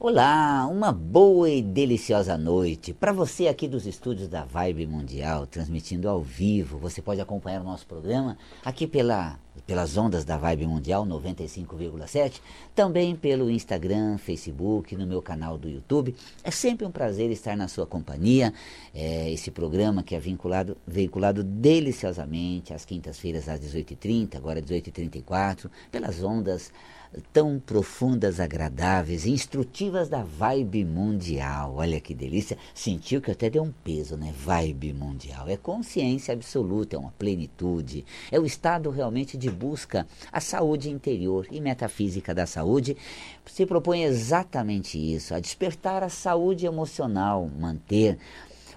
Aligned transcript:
Olá, 0.00 0.64
uma 0.70 0.92
boa 0.92 1.50
e 1.50 1.60
deliciosa 1.60 2.38
noite 2.38 2.94
para 2.94 3.12
você 3.12 3.48
aqui 3.48 3.66
dos 3.66 3.84
estúdios 3.84 4.28
da 4.28 4.44
Vibe 4.44 4.86
Mundial, 4.86 5.44
transmitindo 5.44 6.08
ao 6.08 6.22
vivo. 6.22 6.78
Você 6.78 7.02
pode 7.02 7.20
acompanhar 7.20 7.62
o 7.62 7.64
nosso 7.64 7.84
programa 7.84 8.38
aqui 8.64 8.86
pela, 8.86 9.40
pelas 9.66 9.96
ondas 9.96 10.24
da 10.24 10.36
Vibe 10.36 10.68
Mundial 10.68 11.04
95,7, 11.04 12.40
também 12.76 13.16
pelo 13.16 13.50
Instagram, 13.50 14.18
Facebook, 14.18 14.94
no 14.94 15.04
meu 15.04 15.20
canal 15.20 15.58
do 15.58 15.68
YouTube. 15.68 16.14
É 16.44 16.50
sempre 16.52 16.86
um 16.86 16.92
prazer 16.92 17.32
estar 17.32 17.56
na 17.56 17.66
sua 17.66 17.84
companhia. 17.84 18.54
É 18.94 19.28
esse 19.32 19.50
programa 19.50 20.04
que 20.04 20.14
é 20.14 20.20
vinculado, 20.20 20.76
veiculado 20.86 21.42
deliciosamente 21.42 22.72
às 22.72 22.84
quintas-feiras 22.84 23.48
às 23.48 23.58
18h30, 23.58 24.36
agora 24.36 24.62
18h34, 24.62 25.68
pelas 25.90 26.22
ondas 26.22 26.70
tão 27.32 27.58
profundas, 27.58 28.40
agradáveis, 28.40 29.26
instrutivas 29.26 30.08
da 30.08 30.22
vibe 30.22 30.84
mundial. 30.84 31.74
Olha 31.76 32.00
que 32.00 32.14
delícia. 32.14 32.58
Sentiu 32.74 33.20
que 33.20 33.30
até 33.30 33.48
deu 33.48 33.62
um 33.62 33.72
peso, 33.72 34.16
né? 34.16 34.32
Vibe 34.36 34.92
mundial. 34.92 35.48
É 35.48 35.56
consciência 35.56 36.34
absoluta, 36.34 36.96
é 36.96 36.98
uma 36.98 37.12
plenitude. 37.12 38.04
É 38.30 38.38
o 38.38 38.46
estado 38.46 38.90
realmente 38.90 39.36
de 39.36 39.50
busca 39.50 40.06
a 40.30 40.40
saúde 40.40 40.90
interior 40.90 41.46
e 41.50 41.60
metafísica 41.60 42.34
da 42.34 42.46
saúde. 42.46 42.96
Se 43.46 43.64
propõe 43.64 44.04
exatamente 44.04 44.98
isso, 44.98 45.34
a 45.34 45.40
despertar 45.40 46.02
a 46.02 46.08
saúde 46.08 46.66
emocional, 46.66 47.48
manter 47.58 48.18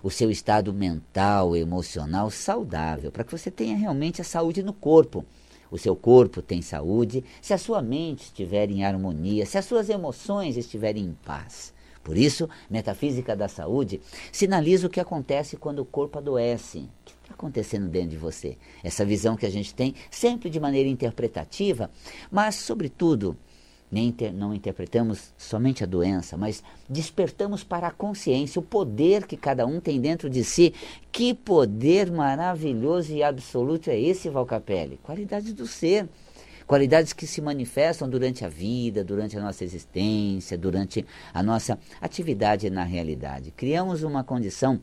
o 0.04 0.10
seu 0.10 0.32
estado 0.32 0.74
mental, 0.74 1.56
emocional 1.56 2.32
saudável, 2.32 3.12
para 3.12 3.24
que 3.24 3.32
você 3.32 3.52
tenha 3.52 3.78
realmente 3.78 4.22
a 4.22 4.24
saúde 4.24 4.64
no 4.64 4.74
corpo 4.74 5.24
o 5.72 5.78
seu 5.78 5.96
corpo 5.96 6.42
tem 6.42 6.62
saúde, 6.62 7.24
se 7.42 7.54
a 7.54 7.58
sua 7.58 7.82
mente 7.82 8.26
estiver 8.26 8.70
em 8.70 8.84
harmonia, 8.84 9.46
se 9.46 9.58
as 9.58 9.66
suas 9.66 9.90
emoções 9.90 10.58
estiverem 10.58 11.06
em 11.06 11.18
paz. 11.26 11.74
Por 12.04 12.18
isso, 12.18 12.50
metafísica 12.70 13.36
da 13.36 13.48
saúde 13.48 14.02
sinaliza 14.32 14.88
o 14.88 14.90
que 14.90 15.00
acontece 15.00 15.56
quando 15.56 15.80
o 15.80 15.86
corpo 15.86 16.18
adoece. 16.18 16.80
O 16.80 16.90
que 17.06 17.14
está 17.24 17.34
acontecendo 17.34 17.88
dentro 17.88 18.10
de 18.10 18.18
você? 18.18 18.58
Essa 18.84 19.06
visão 19.06 19.36
que 19.38 19.46
a 19.46 19.52
gente 19.52 19.74
tem, 19.74 19.96
sempre 20.10 20.50
de 20.50 20.60
maneira 20.60 20.90
interpretativa, 20.90 21.90
mas, 22.30 22.56
sobretudo, 22.56 23.38
nem 23.92 24.08
inter, 24.08 24.34
não 24.34 24.54
interpretamos 24.54 25.34
somente 25.38 25.84
a 25.84 25.88
doença, 25.88 26.38
mas 26.38 26.64
despertamos 26.88 27.64
para 27.64 27.88
a 27.88 27.92
consciência 27.92 28.60
o 28.60 28.64
poder 28.64 29.28
que 29.28 29.36
cada 29.36 29.66
um 29.66 29.82
tem 29.82 30.00
dentro 30.00 30.30
de 30.30 30.44
si. 30.44 30.74
Que 31.12 31.34
poder 31.34 32.10
maravilhoso 32.10 33.12
e 33.12 33.22
absoluto 33.22 33.90
é 33.90 34.00
esse, 34.00 34.30
Valcapelli? 34.30 34.98
Qualidade 35.04 35.54
do 35.54 35.68
ser. 35.68 36.08
Qualidades 36.66 37.12
que 37.12 37.28
se 37.28 37.42
manifestam 37.42 38.10
durante 38.10 38.46
a 38.46 38.48
vida, 38.48 39.04
durante 39.04 39.38
a 39.38 39.42
nossa 39.42 39.66
existência, 39.66 40.58
durante 40.58 41.06
a 41.34 41.44
nossa 41.44 41.78
atividade 42.00 42.70
na 42.70 42.86
realidade. 42.86 43.52
Criamos 43.52 44.04
uma 44.04 44.24
condição 44.24 44.80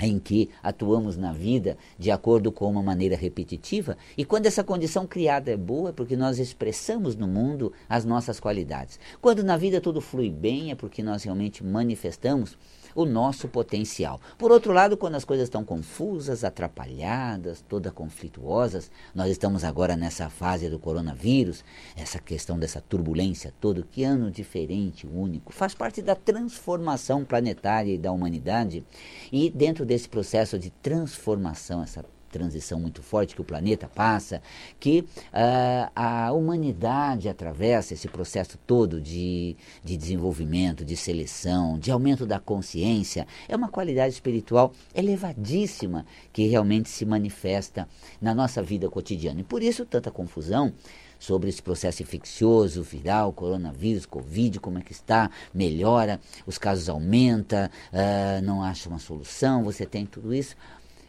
em 0.00 0.18
que 0.18 0.50
atuamos 0.62 1.16
na 1.16 1.32
vida 1.32 1.76
de 1.98 2.10
acordo 2.10 2.52
com 2.52 2.70
uma 2.70 2.82
maneira 2.82 3.16
repetitiva, 3.16 3.96
e 4.16 4.24
quando 4.24 4.46
essa 4.46 4.62
condição 4.62 5.06
criada 5.06 5.50
é 5.50 5.56
boa, 5.56 5.90
é 5.90 5.92
porque 5.92 6.16
nós 6.16 6.38
expressamos 6.38 7.16
no 7.16 7.26
mundo 7.26 7.72
as 7.88 8.04
nossas 8.04 8.38
qualidades. 8.38 8.98
Quando 9.20 9.42
na 9.42 9.56
vida 9.56 9.80
tudo 9.80 10.00
flui 10.00 10.30
bem, 10.30 10.70
é 10.70 10.74
porque 10.74 11.02
nós 11.02 11.24
realmente 11.24 11.64
manifestamos 11.64 12.56
o 12.98 13.06
nosso 13.06 13.46
potencial. 13.46 14.20
Por 14.36 14.50
outro 14.50 14.72
lado, 14.72 14.96
quando 14.96 15.14
as 15.14 15.24
coisas 15.24 15.44
estão 15.44 15.62
confusas, 15.62 16.42
atrapalhadas, 16.42 17.64
todas 17.68 17.92
conflituosas, 17.92 18.90
nós 19.14 19.30
estamos 19.30 19.62
agora 19.62 19.96
nessa 19.96 20.28
fase 20.28 20.68
do 20.68 20.80
coronavírus, 20.80 21.64
essa 21.96 22.18
questão 22.18 22.58
dessa 22.58 22.80
turbulência 22.80 23.54
toda, 23.60 23.86
que 23.88 24.02
ano 24.02 24.32
diferente, 24.32 25.06
único, 25.06 25.52
faz 25.52 25.76
parte 25.76 26.02
da 26.02 26.16
transformação 26.16 27.24
planetária 27.24 27.94
e 27.94 27.98
da 27.98 28.10
humanidade. 28.10 28.84
E 29.30 29.48
dentro 29.48 29.86
desse 29.86 30.08
processo 30.08 30.58
de 30.58 30.70
transformação, 30.70 31.84
essa 31.84 32.04
transição 32.28 32.78
muito 32.78 33.02
forte 33.02 33.34
que 33.34 33.40
o 33.40 33.44
planeta 33.44 33.88
passa, 33.88 34.42
que 34.78 35.00
uh, 35.00 35.90
a 35.94 36.32
humanidade 36.32 37.28
atravessa 37.28 37.94
esse 37.94 38.08
processo 38.08 38.58
todo 38.66 39.00
de, 39.00 39.56
de 39.82 39.96
desenvolvimento, 39.96 40.84
de 40.84 40.96
seleção, 40.96 41.78
de 41.78 41.90
aumento 41.90 42.26
da 42.26 42.38
consciência, 42.38 43.26
é 43.48 43.56
uma 43.56 43.68
qualidade 43.68 44.14
espiritual 44.14 44.72
elevadíssima 44.94 46.06
que 46.32 46.46
realmente 46.46 46.88
se 46.88 47.04
manifesta 47.04 47.88
na 48.20 48.34
nossa 48.34 48.62
vida 48.62 48.88
cotidiana. 48.88 49.40
E 49.40 49.44
por 49.44 49.62
isso 49.62 49.84
tanta 49.84 50.10
confusão 50.10 50.72
sobre 51.18 51.48
esse 51.48 51.62
processo 51.62 52.02
infeccioso, 52.02 52.82
viral, 52.82 53.32
coronavírus, 53.32 54.06
covid, 54.06 54.60
como 54.60 54.78
é 54.78 54.82
que 54.82 54.92
está, 54.92 55.30
melhora, 55.52 56.20
os 56.46 56.58
casos 56.58 56.88
aumentam, 56.88 57.66
uh, 57.66 58.42
não 58.42 58.62
acha 58.62 58.88
uma 58.88 58.98
solução, 58.98 59.64
você 59.64 59.84
tem 59.84 60.06
tudo 60.06 60.32
isso. 60.32 60.56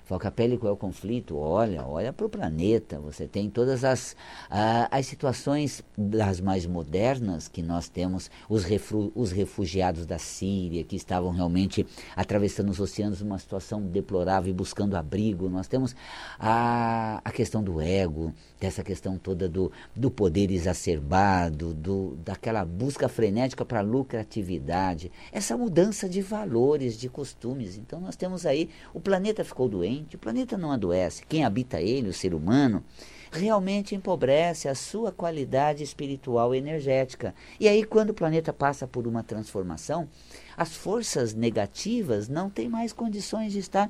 Falcapelli, 0.09 0.57
qual 0.57 0.71
é 0.71 0.73
o 0.73 0.75
conflito? 0.75 1.37
Olha, 1.37 1.85
olha 1.85 2.11
para 2.11 2.25
o 2.25 2.29
planeta. 2.29 2.99
Você 2.99 3.27
tem 3.27 3.47
todas 3.47 3.83
as, 3.83 4.15
as 4.49 5.05
situações 5.05 5.83
das 5.95 6.41
mais 6.41 6.65
modernas 6.65 7.47
que 7.47 7.61
nós 7.61 7.89
temos, 7.89 8.31
os, 8.49 8.63
refu 8.63 9.11
os 9.13 9.31
refugiados 9.31 10.07
da 10.07 10.17
Síria, 10.17 10.83
que 10.83 10.95
estavam 10.95 11.29
realmente 11.29 11.85
atravessando 12.15 12.69
os 12.69 12.79
oceanos 12.79 13.21
numa 13.21 13.37
situação 13.37 13.83
deplorável 13.83 14.49
e 14.49 14.53
buscando 14.53 14.97
abrigo. 14.97 15.47
Nós 15.47 15.67
temos 15.67 15.95
a, 16.39 17.21
a 17.23 17.31
questão 17.31 17.63
do 17.63 17.79
ego, 17.79 18.33
dessa 18.59 18.83
questão 18.83 19.17
toda 19.17 19.47
do, 19.47 19.71
do 19.95 20.11
poder 20.11 20.51
exacerbado, 20.51 21.73
do, 21.73 22.17
daquela 22.23 22.65
busca 22.65 23.07
frenética 23.07 23.63
para 23.63 23.81
lucratividade, 23.81 25.11
essa 25.31 25.57
mudança 25.57 26.09
de 26.09 26.21
valores, 26.21 26.97
de 26.97 27.09
costumes. 27.09 27.77
Então 27.77 27.99
nós 27.99 28.15
temos 28.15 28.45
aí, 28.45 28.69
o 28.93 28.99
planeta 28.99 29.43
ficou 29.43 29.67
doente 29.67 30.15
o 30.15 30.19
planeta 30.19 30.57
não 30.57 30.71
adoece. 30.71 31.23
Quem 31.27 31.43
habita 31.43 31.81
ele, 31.81 32.09
o 32.09 32.13
ser 32.13 32.33
humano, 32.33 32.83
realmente 33.31 33.95
empobrece 33.95 34.67
a 34.67 34.75
sua 34.75 35.11
qualidade 35.11 35.83
espiritual 35.83 36.53
e 36.53 36.57
energética. 36.57 37.33
E 37.59 37.67
aí, 37.67 37.83
quando 37.83 38.09
o 38.09 38.13
planeta 38.13 38.51
passa 38.51 38.87
por 38.87 39.07
uma 39.07 39.23
transformação, 39.23 40.09
as 40.57 40.75
forças 40.75 41.33
negativas 41.33 42.27
não 42.27 42.49
têm 42.49 42.67
mais 42.67 42.91
condições 42.91 43.53
de 43.53 43.59
estar 43.59 43.89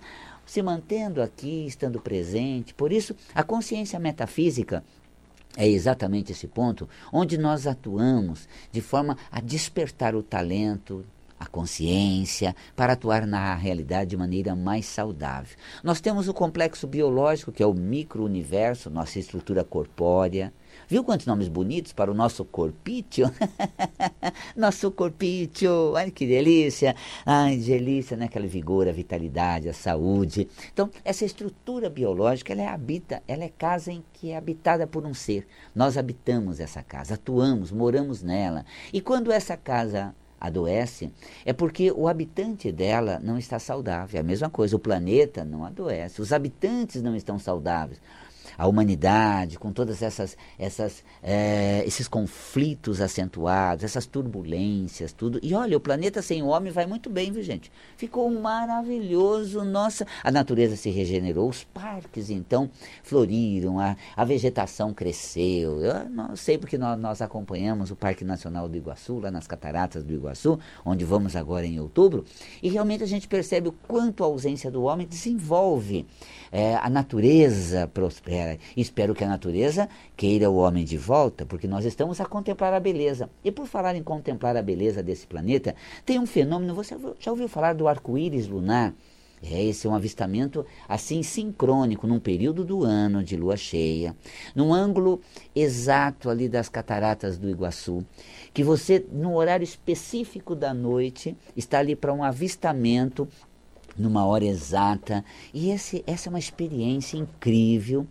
se 0.50 0.64
mantendo 0.64 1.22
aqui, 1.22 1.68
estando 1.68 2.02
presente. 2.02 2.74
Por 2.74 2.92
isso, 2.92 3.16
a 3.36 3.44
consciência 3.44 4.00
metafísica 4.00 4.84
é 5.56 5.68
exatamente 5.68 6.32
esse 6.32 6.48
ponto 6.48 6.90
onde 7.14 7.38
nós 7.38 7.68
atuamos 7.68 8.50
de 8.72 8.82
forma 8.82 9.16
a 9.32 9.40
despertar 9.40 10.16
o 10.16 10.24
talento, 10.24 11.06
a 11.40 11.46
consciência, 11.46 12.56
para 12.76 12.94
atuar 12.94 13.28
na 13.28 13.54
realidade 13.54 14.10
de 14.10 14.18
maneira 14.18 14.56
mais 14.56 14.88
saudável. 14.88 15.56
Nós 15.84 16.02
temos 16.02 16.28
o 16.28 16.34
complexo 16.34 16.88
biológico, 16.88 17.52
que 17.52 17.62
é 17.62 17.68
o 17.68 17.74
micro-universo, 17.74 18.90
nossa 18.90 19.20
estrutura 19.20 19.64
corpórea. 19.64 20.52
Viu 20.90 21.04
quantos 21.04 21.28
nomes 21.28 21.48
bonitos 21.48 21.94
para 21.94 22.10
o 22.10 22.16
nosso 22.16 22.44
corpício? 22.44 23.32
nosso 24.58 24.90
corpício, 24.90 25.96
ai 25.96 26.10
que 26.10 26.26
delícia! 26.26 26.96
Ai, 27.24 27.58
delícia, 27.58 28.18
né? 28.18 28.26
Aquela 28.26 28.48
vigor, 28.48 28.88
a 28.88 28.92
vitalidade, 28.92 29.70
a 29.70 29.74
saúde. 29.74 30.48
Então, 30.74 30.90
essa 31.06 31.24
estrutura 31.24 31.92
biológica, 31.92 32.54
ela 32.54 32.64
é 32.64 32.68
habita, 32.68 33.22
ela 33.28 33.44
é 33.44 33.50
casa 33.50 33.92
em 33.92 34.04
que 34.14 34.32
é 34.32 34.38
habitada 34.38 34.88
por 34.88 35.06
um 35.06 35.14
ser. 35.14 35.46
Nós 35.76 35.96
habitamos 35.96 36.60
essa 36.60 36.82
casa, 36.82 37.14
atuamos, 37.14 37.72
moramos 37.72 38.24
nela. 38.24 38.66
E 38.92 39.00
quando 39.00 39.32
essa 39.32 39.56
casa 39.56 40.16
adoece, 40.42 41.14
é 41.46 41.54
porque 41.54 41.92
o 41.92 42.08
habitante 42.08 42.72
dela 42.72 43.20
não 43.22 43.38
está 43.38 43.60
saudável. 43.60 44.18
É 44.18 44.22
a 44.22 44.26
mesma 44.26 44.50
coisa, 44.50 44.76
o 44.76 44.80
planeta 44.80 45.46
não 45.46 45.64
adoece, 45.64 46.20
os 46.20 46.34
habitantes 46.34 47.00
não 47.04 47.16
estão 47.16 47.38
saudáveis 47.38 48.02
a 48.59 48.68
humanidade, 48.68 49.58
com 49.58 49.72
todas 49.72 50.02
essas, 50.02 50.36
essas 50.59 51.02
é, 51.24 51.81
esses 51.88 52.09
conflitos 52.09 53.00
acentuados, 53.00 53.86
essas 53.86 54.06
turbulências, 54.06 55.14
tudo. 55.14 55.40
E 55.42 55.56
olha, 55.56 55.78
o 55.78 55.80
planeta 55.80 56.22
sem 56.22 56.44
o 56.44 56.47
homem 56.47 56.69
vai 56.69 56.86
muito 56.86 57.10
bem, 57.10 57.31
viu 57.31 57.42
gente? 57.42 57.72
Ficou 57.95 58.30
maravilhoso, 58.30 59.63
nossa, 59.63 60.06
a 60.22 60.30
natureza 60.30 60.75
se 60.75 60.89
regenerou, 60.89 61.48
os 61.48 61.63
parques 61.63 62.30
então 62.30 62.69
floriram, 63.01 63.80
a, 63.80 63.95
a 64.13 64.25
vegetação 64.25 64.94
cresceu. 64.94 65.80
Eu 65.80 66.10
não 66.10 66.36
sei 66.36 66.57
porque 66.57 66.78
nós, 66.78 67.00
nós 67.00 67.22
acompanhamos 67.22 67.92
o 67.92 67.95
Parque 67.95 68.25
Nacional 68.25 68.68
do 68.68 68.75
Iguaçu, 68.75 69.19
lá 69.19 69.31
nas 69.31 69.48
Cataratas 69.48 70.04
do 70.04 70.13
Iguaçu, 70.13 70.60
onde 70.84 71.06
vamos 71.06 71.34
agora 71.34 71.66
em 71.66 71.80
outubro, 71.80 72.25
e 72.62 72.68
realmente 72.68 73.06
a 73.06 73.07
gente 73.07 73.25
percebe 73.25 73.69
o 73.69 73.72
quanto 73.72 74.22
a 74.22 74.28
ausência 74.28 74.69
do 74.69 74.84
homem 74.84 75.07
desenvolve 75.07 76.06
é, 76.51 76.75
a 76.75 76.89
natureza 76.89 77.88
prospera. 77.88 78.49
Espero 78.75 79.13
que 79.13 79.24
a 79.24 79.28
natureza 79.28 79.90
queira 80.16 80.50
o 80.50 80.56
homem 80.57 80.86
de 80.86 80.98
volta, 80.98 81.46
porque 81.46 81.68
nós 81.68 81.86
estamos 81.86 82.22
a 82.22 82.25
contemplar 82.25 82.74
a 82.74 82.80
beleza. 82.80 83.30
E 83.44 83.51
por 83.51 83.68
falar 83.68 83.96
em 83.96 84.04
contemplar 84.04 84.56
a 84.56 84.62
beleza 84.62 85.04
desse 85.04 85.28
planeta, 85.28 85.75
tem 86.06 86.18
um 86.18 86.25
fenômeno, 86.25 86.74
você 86.74 86.96
já 87.19 87.31
ouviu 87.31 87.48
falar 87.48 87.74
do 87.74 87.88
arco-íris 87.88 88.48
lunar? 88.48 88.94
É, 89.42 89.63
esse 89.63 89.88
é 89.88 89.90
um 89.90 89.96
avistamento 89.96 90.66
assim 90.88 91.24
sincrônico, 91.24 92.06
num 92.06 92.19
período 92.19 92.66
do 92.66 92.84
ano 92.84 93.24
de 93.24 93.38
lua 93.38 93.56
cheia, 93.56 94.16
num 94.54 94.74
ângulo 94.74 95.22
exato 95.56 96.30
ali 96.30 96.50
das 96.50 96.68
cataratas 96.68 97.38
do 97.38 97.50
Iguaçu, 97.50 98.06
que 98.54 98.63
você, 98.63 99.06
no 99.12 99.36
horário 99.36 99.63
específico 99.63 100.54
da 100.56 100.74
noite, 100.74 101.38
está 101.56 101.80
ali 101.80 101.96
para 101.96 102.13
um 102.13 102.22
avistamento 102.22 103.28
numa 104.00 104.25
hora 104.25 104.46
exata. 104.46 105.24
E 105.54 105.69
esse, 105.69 106.04
essa 106.07 106.30
é 106.30 106.31
uma 106.31 106.40
experiência 106.40 107.18
incrível 107.18 108.07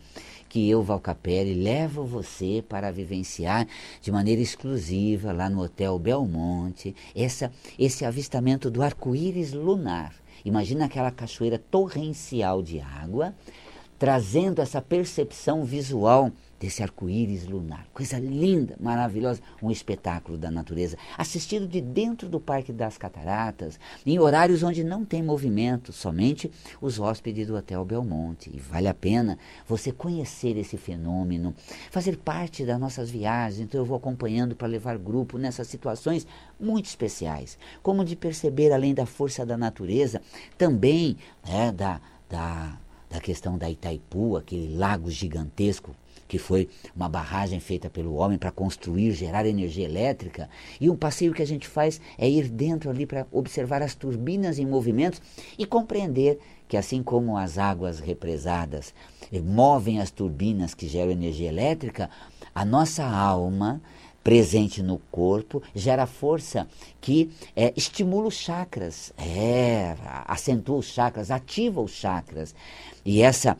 que 0.49 0.69
eu, 0.69 0.83
Valcapelli, 0.83 1.55
levo 1.55 2.05
você 2.05 2.65
para 2.67 2.91
vivenciar 2.91 3.67
de 4.01 4.13
maneira 4.13 4.41
exclusiva 4.41 5.33
lá 5.33 5.51
no 5.51 5.63
Hotel 5.63 5.99
Belmonte 5.99 6.95
essa, 7.15 7.51
esse 7.79 8.05
avistamento 8.05 8.71
do 8.71 8.83
arco-íris 8.83 9.53
lunar. 9.53 10.15
Imagina 10.45 10.87
aquela 10.87 11.11
cachoeira 11.11 11.59
torrencial 11.59 12.63
de 12.63 12.81
água, 12.81 13.35
trazendo 13.99 14.63
essa 14.63 14.81
percepção 14.81 15.65
visual 15.65 16.31
desse 16.59 16.83
arco-íris 16.83 17.47
lunar. 17.47 17.87
Coisa 17.95 18.19
linda, 18.19 18.77
maravilhosa, 18.81 19.41
um 19.63 19.71
espetáculo 19.71 20.37
da 20.37 20.51
natureza, 20.51 20.97
assistido 21.17 21.69
de 21.69 21.81
dentro 21.81 22.29
do 22.29 22.41
Parque 22.41 22.73
das 22.73 22.99
Cataratas, 22.99 23.79
em 24.05 24.19
horários 24.19 24.63
onde 24.63 24.83
não 24.83 25.05
tem 25.05 25.23
movimento, 25.23 25.93
somente 25.93 26.51
os 26.81 26.99
hóspedes 26.99 27.47
do 27.47 27.57
Hotel 27.57 27.85
Belmonte. 27.85 28.51
E 28.53 28.59
vale 28.59 28.89
a 28.89 28.95
pena 28.95 29.39
você 29.67 29.93
conhecer 29.93 30.57
esse 30.57 30.77
fenômeno, 30.77 31.55
fazer 31.91 32.17
parte 32.17 32.65
das 32.65 32.79
nossas 32.79 33.11
viagens. 33.11 33.61
Então 33.61 33.81
eu 33.81 33.85
vou 33.85 33.97
acompanhando 33.97 34.57
para 34.57 34.67
levar 34.67 34.99
grupo 34.99 35.39
nessas 35.39 35.69
situações 35.69 36.27
muito 36.59 36.87
especiais, 36.87 37.57
como 37.83 38.05
de 38.05 38.17
perceber 38.17 38.73
além 38.73 38.95
da 38.95 39.07
força 39.07 39.47
da 39.47 39.57
natureza, 39.57 40.21
também 40.57 41.17
é, 41.47 41.71
da, 41.71 42.01
da 42.29 42.79
da 43.09 43.21
questão 43.21 43.57
da 43.57 43.71
Itaipu, 43.71 44.37
aquele 44.37 44.77
lago 44.77 45.11
gigantesco 45.11 45.95
que 46.29 46.39
foi 46.39 46.69
uma 46.95 47.09
barragem 47.09 47.59
feita 47.59 47.89
pelo 47.89 48.15
homem 48.15 48.37
para 48.37 48.53
construir, 48.53 49.13
gerar 49.13 49.47
energia 49.47 49.87
elétrica. 49.87 50.49
E 50.79 50.91
um 50.91 50.95
passeio 50.95 51.33
que 51.33 51.43
a 51.43 51.47
gente 51.47 51.67
faz 51.67 52.01
é 52.19 52.29
ir 52.29 52.49
dentro 52.51 52.91
ali 52.91 53.07
para 53.07 53.27
observar 53.33 53.83
as 53.83 53.95
turbinas 53.95 54.59
em 54.59 54.67
movimento 54.67 55.21
e 55.59 55.65
compreender 55.65 56.39
que, 56.69 56.77
assim 56.77 57.03
como 57.03 57.39
as 57.39 57.57
águas 57.57 57.99
represadas 57.99 58.93
movem 59.43 60.01
as 60.01 60.11
turbinas 60.11 60.75
que 60.75 60.87
geram 60.87 61.11
energia 61.11 61.49
elétrica, 61.49 62.11
a 62.55 62.65
nossa 62.65 63.05
alma 63.05 63.81
presente 64.23 64.83
no 64.83 64.99
corpo, 65.11 65.63
gera 65.75 66.07
força 66.07 66.67
que 67.01 67.31
é, 67.57 67.73
estimula 67.77 68.29
os 68.29 68.35
chakras, 68.35 69.13
é, 69.17 69.97
acentua 70.27 70.77
os 70.77 70.87
chakras, 70.87 71.31
ativa 71.31 71.81
os 71.81 71.93
chakras. 71.93 72.55
E 73.05 73.23
essa 73.23 73.57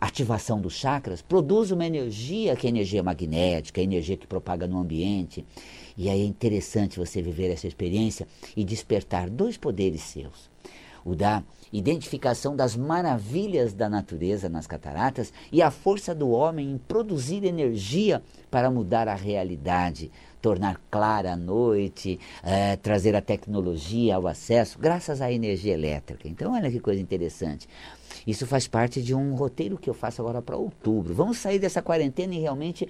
ativação 0.00 0.60
dos 0.60 0.74
chakras 0.74 1.20
produz 1.20 1.72
uma 1.72 1.84
energia 1.84 2.54
que 2.54 2.66
é 2.66 2.70
energia 2.70 3.02
magnética, 3.02 3.80
energia 3.80 4.16
que 4.16 4.26
propaga 4.26 4.66
no 4.66 4.78
ambiente. 4.78 5.44
E 5.96 6.08
aí 6.08 6.20
é 6.20 6.24
interessante 6.24 6.98
você 6.98 7.20
viver 7.20 7.50
essa 7.50 7.66
experiência 7.66 8.28
e 8.56 8.64
despertar 8.64 9.28
dois 9.28 9.56
poderes 9.56 10.02
seus. 10.02 10.51
O 11.04 11.14
da 11.14 11.42
identificação 11.72 12.54
das 12.54 12.76
maravilhas 12.76 13.72
da 13.72 13.88
natureza 13.88 14.48
nas 14.48 14.66
cataratas 14.66 15.32
e 15.50 15.62
a 15.62 15.70
força 15.70 16.14
do 16.14 16.30
homem 16.30 16.70
em 16.70 16.78
produzir 16.78 17.44
energia 17.44 18.22
para 18.50 18.70
mudar 18.70 19.08
a 19.08 19.14
realidade, 19.14 20.10
tornar 20.40 20.80
clara 20.90 21.32
a 21.32 21.36
noite, 21.36 22.20
é, 22.42 22.76
trazer 22.76 23.16
a 23.16 23.22
tecnologia 23.22 24.16
ao 24.16 24.26
acesso, 24.26 24.78
graças 24.78 25.22
à 25.22 25.32
energia 25.32 25.72
elétrica. 25.72 26.28
Então, 26.28 26.52
olha 26.52 26.70
que 26.70 26.80
coisa 26.80 27.00
interessante. 27.00 27.68
Isso 28.26 28.46
faz 28.46 28.68
parte 28.68 29.02
de 29.02 29.14
um 29.14 29.34
roteiro 29.34 29.78
que 29.78 29.88
eu 29.88 29.94
faço 29.94 30.20
agora 30.20 30.42
para 30.42 30.56
outubro. 30.56 31.14
Vamos 31.14 31.38
sair 31.38 31.58
dessa 31.58 31.80
quarentena 31.80 32.34
e 32.34 32.40
realmente 32.40 32.88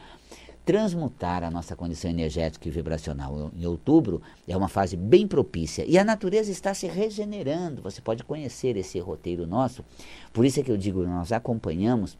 transmutar 0.65 1.43
a 1.43 1.51
nossa 1.51 1.75
condição 1.75 2.11
energética 2.11 2.69
e 2.69 2.71
vibracional. 2.71 3.51
Em 3.57 3.67
outubro 3.67 4.23
é 4.47 4.57
uma 4.57 4.69
fase 4.69 4.97
bem 4.97 5.27
propícia 5.27 5.85
e 5.87 5.99
a 5.99 6.05
natureza 6.05 6.51
está 6.51 6.73
se 6.73 6.87
regenerando. 6.87 7.83
Você 7.83 8.01
pode 8.01 8.23
conhecer 8.25 8.77
esse 8.77 8.99
roteiro 9.01 9.47
nosso. 9.47 9.85
Por 10.33 10.45
isso 10.45 10.61
é 10.61 10.63
que 10.63 10.71
eu 10.71 10.77
digo, 10.77 11.05
nós 11.05 11.33
acompanhamos 11.33 12.17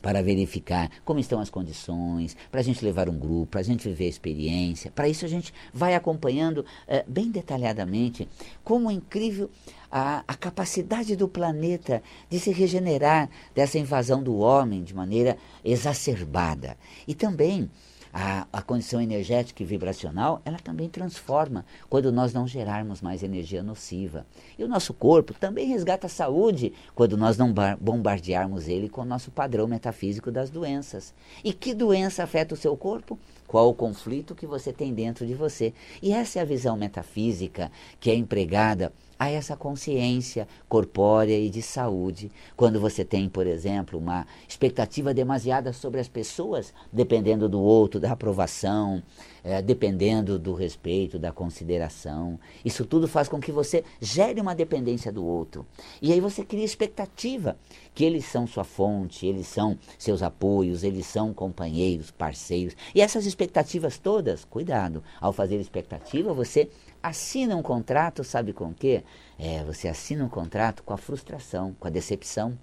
para 0.00 0.22
verificar 0.22 0.90
como 1.04 1.20
estão 1.20 1.40
as 1.40 1.50
condições, 1.50 2.36
para 2.50 2.60
a 2.60 2.64
gente 2.64 2.84
levar 2.84 3.08
um 3.08 3.18
grupo, 3.18 3.52
para 3.52 3.60
a 3.60 3.64
gente 3.64 3.88
viver 3.88 4.06
a 4.06 4.08
experiência. 4.08 4.90
Para 4.90 5.08
isso 5.08 5.24
a 5.24 5.28
gente 5.28 5.52
vai 5.72 5.94
acompanhando 5.94 6.64
é, 6.86 7.04
bem 7.06 7.30
detalhadamente 7.30 8.28
como 8.64 8.90
é 8.90 8.94
incrível 8.94 9.50
a, 9.90 10.22
a 10.26 10.34
capacidade 10.34 11.16
do 11.16 11.28
planeta 11.28 12.02
de 12.28 12.38
se 12.38 12.50
regenerar 12.50 13.28
dessa 13.54 13.78
invasão 13.78 14.22
do 14.22 14.36
homem 14.38 14.82
de 14.82 14.94
maneira 14.94 15.36
exacerbada. 15.64 16.76
E 17.06 17.14
também 17.14 17.70
a, 18.12 18.46
a 18.52 18.62
condição 18.62 19.00
energética 19.00 19.62
e 19.62 19.66
vibracional, 19.66 20.40
ela 20.44 20.58
também 20.58 20.88
transforma 20.88 21.64
quando 21.88 22.12
nós 22.12 22.32
não 22.32 22.46
gerarmos 22.46 23.00
mais 23.00 23.22
energia 23.22 23.62
nociva. 23.62 24.26
E 24.58 24.64
o 24.64 24.68
nosso 24.68 24.92
corpo 24.94 25.34
também 25.34 25.66
resgata 25.66 26.06
a 26.06 26.10
saúde 26.10 26.72
quando 26.94 27.16
nós 27.16 27.36
não 27.36 27.52
bombardearmos 27.80 28.68
ele 28.68 28.88
com 28.88 29.02
o 29.02 29.06
nosso 29.06 29.30
padrão 29.30 29.66
metafísico 29.66 30.30
das 30.30 30.50
doenças. 30.50 31.14
E 31.44 31.52
que 31.52 31.74
doença 31.74 32.22
afeta 32.22 32.54
o 32.54 32.58
seu 32.58 32.76
corpo? 32.76 33.18
Qual 33.46 33.68
o 33.68 33.74
conflito 33.74 34.34
que 34.34 34.46
você 34.46 34.72
tem 34.72 34.92
dentro 34.92 35.26
de 35.26 35.34
você? 35.34 35.72
E 36.02 36.12
essa 36.12 36.38
é 36.38 36.42
a 36.42 36.44
visão 36.44 36.76
metafísica 36.76 37.70
que 37.98 38.10
é 38.10 38.14
empregada 38.14 38.92
a 39.18 39.30
essa 39.30 39.56
consciência 39.56 40.46
corpórea 40.68 41.38
e 41.38 41.50
de 41.50 41.60
saúde. 41.60 42.30
Quando 42.56 42.80
você 42.80 43.04
tem, 43.04 43.28
por 43.28 43.46
exemplo, 43.46 43.98
uma 43.98 44.26
expectativa 44.46 45.12
demasiada 45.12 45.72
sobre 45.72 46.00
as 46.00 46.08
pessoas, 46.08 46.72
dependendo 46.92 47.48
do 47.48 47.60
outro, 47.60 47.98
da 47.98 48.12
aprovação, 48.12 49.02
é, 49.42 49.62
dependendo 49.62 50.38
do 50.38 50.52
respeito, 50.52 51.18
da 51.18 51.32
consideração. 51.32 52.38
Isso 52.64 52.84
tudo 52.84 53.08
faz 53.08 53.28
com 53.28 53.40
que 53.40 53.50
você 53.50 53.84
gere 54.00 54.40
uma 54.40 54.54
dependência 54.54 55.10
do 55.10 55.24
outro. 55.24 55.66
E 56.02 56.12
aí 56.12 56.20
você 56.20 56.44
cria 56.44 56.64
expectativa 56.64 57.56
que 57.94 58.04
eles 58.04 58.24
são 58.24 58.46
sua 58.46 58.64
fonte, 58.64 59.26
eles 59.26 59.46
são 59.46 59.78
seus 59.98 60.22
apoios, 60.22 60.84
eles 60.84 61.06
são 61.06 61.32
companheiros, 61.32 62.10
parceiros. 62.10 62.76
E 62.94 63.00
essas 63.00 63.26
expectativas 63.26 63.98
todas, 63.98 64.44
cuidado, 64.44 65.02
ao 65.20 65.32
fazer 65.32 65.56
expectativa, 65.56 66.32
você 66.32 66.68
assina 67.02 67.56
um 67.56 67.62
contrato, 67.62 68.24
sabe 68.24 68.52
com 68.52 68.66
o 68.66 68.74
quê? 68.74 69.02
É, 69.38 69.62
você 69.64 69.88
assina 69.88 70.24
um 70.24 70.28
contrato 70.28 70.82
com 70.82 70.92
a 70.92 70.98
frustração, 70.98 71.74
com 71.78 71.86
a 71.86 71.90
decepção. 71.90 72.58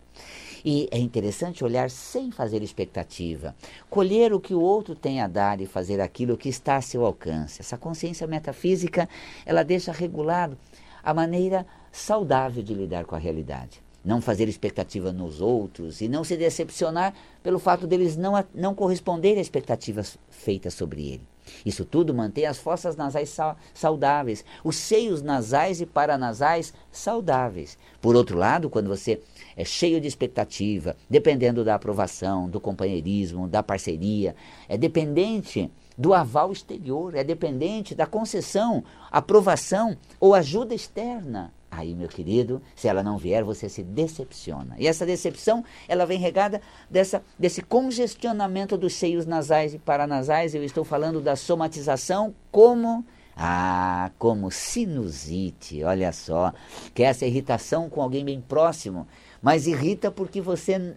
E 0.63 0.87
é 0.91 0.97
interessante 0.97 1.63
olhar 1.63 1.89
sem 1.89 2.31
fazer 2.31 2.63
expectativa, 2.63 3.55
colher 3.89 4.33
o 4.33 4.39
que 4.39 4.53
o 4.53 4.61
outro 4.61 4.95
tem 4.95 5.21
a 5.21 5.27
dar 5.27 5.61
e 5.61 5.65
fazer 5.65 6.01
aquilo 6.01 6.37
que 6.37 6.49
está 6.49 6.77
a 6.77 6.81
seu 6.81 7.05
alcance. 7.05 7.61
Essa 7.61 7.77
consciência 7.77 8.25
metafísica, 8.25 9.07
ela 9.45 9.63
deixa 9.63 9.91
regulado 9.91 10.57
a 11.03 11.13
maneira 11.13 11.65
saudável 11.91 12.63
de 12.63 12.73
lidar 12.73 13.05
com 13.05 13.15
a 13.15 13.19
realidade. 13.19 13.83
Não 14.03 14.21
fazer 14.21 14.47
expectativa 14.47 15.11
nos 15.11 15.41
outros 15.41 16.01
e 16.01 16.07
não 16.07 16.23
se 16.23 16.35
decepcionar 16.35 17.13
pelo 17.41 17.59
fato 17.59 17.87
deles 17.87 18.15
não, 18.15 18.33
não 18.53 18.75
corresponderem 18.75 19.39
às 19.39 19.47
expectativas 19.47 20.17
feitas 20.29 20.73
sobre 20.73 21.07
ele. 21.07 21.34
Isso 21.65 21.85
tudo 21.85 22.13
mantém 22.13 22.45
as 22.45 22.57
fossas 22.57 22.95
nasais 22.95 23.35
saudáveis, 23.73 24.43
os 24.63 24.75
seios 24.75 25.21
nasais 25.21 25.81
e 25.81 25.85
paranasais 25.85 26.73
saudáveis. 26.91 27.77
Por 28.01 28.15
outro 28.15 28.37
lado, 28.37 28.69
quando 28.69 28.87
você 28.87 29.21
é 29.55 29.63
cheio 29.63 29.99
de 30.01 30.07
expectativa, 30.07 30.95
dependendo 31.09 31.63
da 31.63 31.75
aprovação, 31.75 32.49
do 32.49 32.59
companheirismo, 32.59 33.47
da 33.47 33.63
parceria, 33.63 34.35
é 34.67 34.77
dependente 34.77 35.71
do 35.97 36.13
aval 36.13 36.51
exterior, 36.51 37.15
é 37.15 37.23
dependente 37.23 37.95
da 37.95 38.05
concessão, 38.05 38.83
aprovação 39.09 39.97
ou 40.19 40.33
ajuda 40.33 40.75
externa. 40.75 41.53
Aí, 41.77 41.93
meu 41.93 42.07
querido, 42.07 42.61
se 42.73 42.87
ela 42.87 43.03
não 43.03 43.17
vier, 43.17 43.43
você 43.43 43.67
se 43.67 43.83
decepciona. 43.83 44.75
E 44.79 44.87
essa 44.87 45.05
decepção, 45.05 45.63
ela 45.87 46.05
vem 46.05 46.17
regada 46.17 46.61
dessa, 46.89 47.21
desse 47.37 47.61
congestionamento 47.61 48.77
dos 48.77 48.93
seios 48.93 49.25
nasais 49.25 49.73
e 49.73 49.77
paranasais. 49.77 50.55
Eu 50.55 50.63
estou 50.63 50.85
falando 50.85 51.19
da 51.19 51.35
somatização 51.35 52.33
como 52.49 53.05
ah, 53.37 54.11
como 54.17 54.49
sinusite, 54.49 55.83
olha 55.83 56.13
só, 56.13 56.53
que 56.93 57.03
é 57.03 57.07
essa 57.07 57.25
irritação 57.25 57.89
com 57.89 58.01
alguém 58.01 58.23
bem 58.23 58.39
próximo, 58.39 59.05
mas 59.41 59.67
irrita 59.67 60.09
porque 60.09 60.39
você 60.39 60.95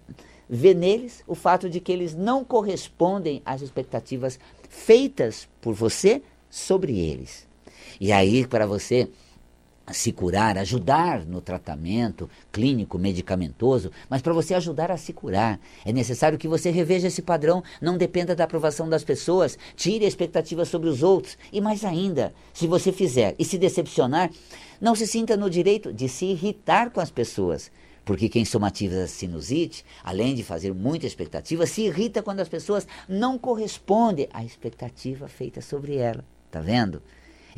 vê 0.48 0.72
neles 0.72 1.24
o 1.26 1.34
fato 1.34 1.68
de 1.68 1.80
que 1.80 1.90
eles 1.90 2.14
não 2.14 2.44
correspondem 2.44 3.42
às 3.44 3.60
expectativas 3.60 4.38
feitas 4.68 5.48
por 5.60 5.74
você 5.74 6.22
sobre 6.48 6.96
eles. 6.96 7.48
E 8.00 8.12
aí, 8.12 8.46
para 8.46 8.66
você 8.66 9.10
se 9.92 10.12
curar, 10.12 10.58
ajudar 10.58 11.24
no 11.24 11.40
tratamento 11.40 12.28
clínico, 12.52 12.98
medicamentoso, 12.98 13.90
mas 14.08 14.22
para 14.22 14.32
você 14.32 14.54
ajudar 14.54 14.90
a 14.90 14.96
se 14.96 15.12
curar, 15.12 15.60
é 15.84 15.92
necessário 15.92 16.38
que 16.38 16.48
você 16.48 16.70
reveja 16.70 17.08
esse 17.08 17.22
padrão, 17.22 17.62
não 17.80 17.96
dependa 17.96 18.34
da 18.34 18.44
aprovação 18.44 18.88
das 18.88 19.04
pessoas, 19.04 19.58
tire 19.76 20.04
a 20.04 20.08
expectativa 20.08 20.64
sobre 20.64 20.88
os 20.88 21.02
outros. 21.02 21.38
E 21.52 21.60
mais 21.60 21.84
ainda, 21.84 22.32
se 22.52 22.66
você 22.66 22.92
fizer 22.92 23.34
e 23.38 23.44
se 23.44 23.58
decepcionar, 23.58 24.30
não 24.80 24.94
se 24.94 25.06
sinta 25.06 25.36
no 25.36 25.50
direito 25.50 25.92
de 25.92 26.08
se 26.08 26.26
irritar 26.26 26.90
com 26.90 27.00
as 27.00 27.10
pessoas. 27.10 27.70
Porque 28.04 28.28
quem 28.28 28.44
somatiza 28.44 29.06
sinusite, 29.06 29.84
além 30.02 30.34
de 30.34 30.42
fazer 30.42 30.72
muita 30.72 31.06
expectativa, 31.06 31.66
se 31.66 31.82
irrita 31.82 32.22
quando 32.22 32.40
as 32.40 32.48
pessoas 32.48 32.86
não 33.06 33.38
correspondem 33.38 34.28
à 34.32 34.42
expectativa 34.42 35.28
feita 35.28 35.60
sobre 35.60 35.96
ela. 35.96 36.24
Tá 36.50 36.60
vendo? 36.60 37.02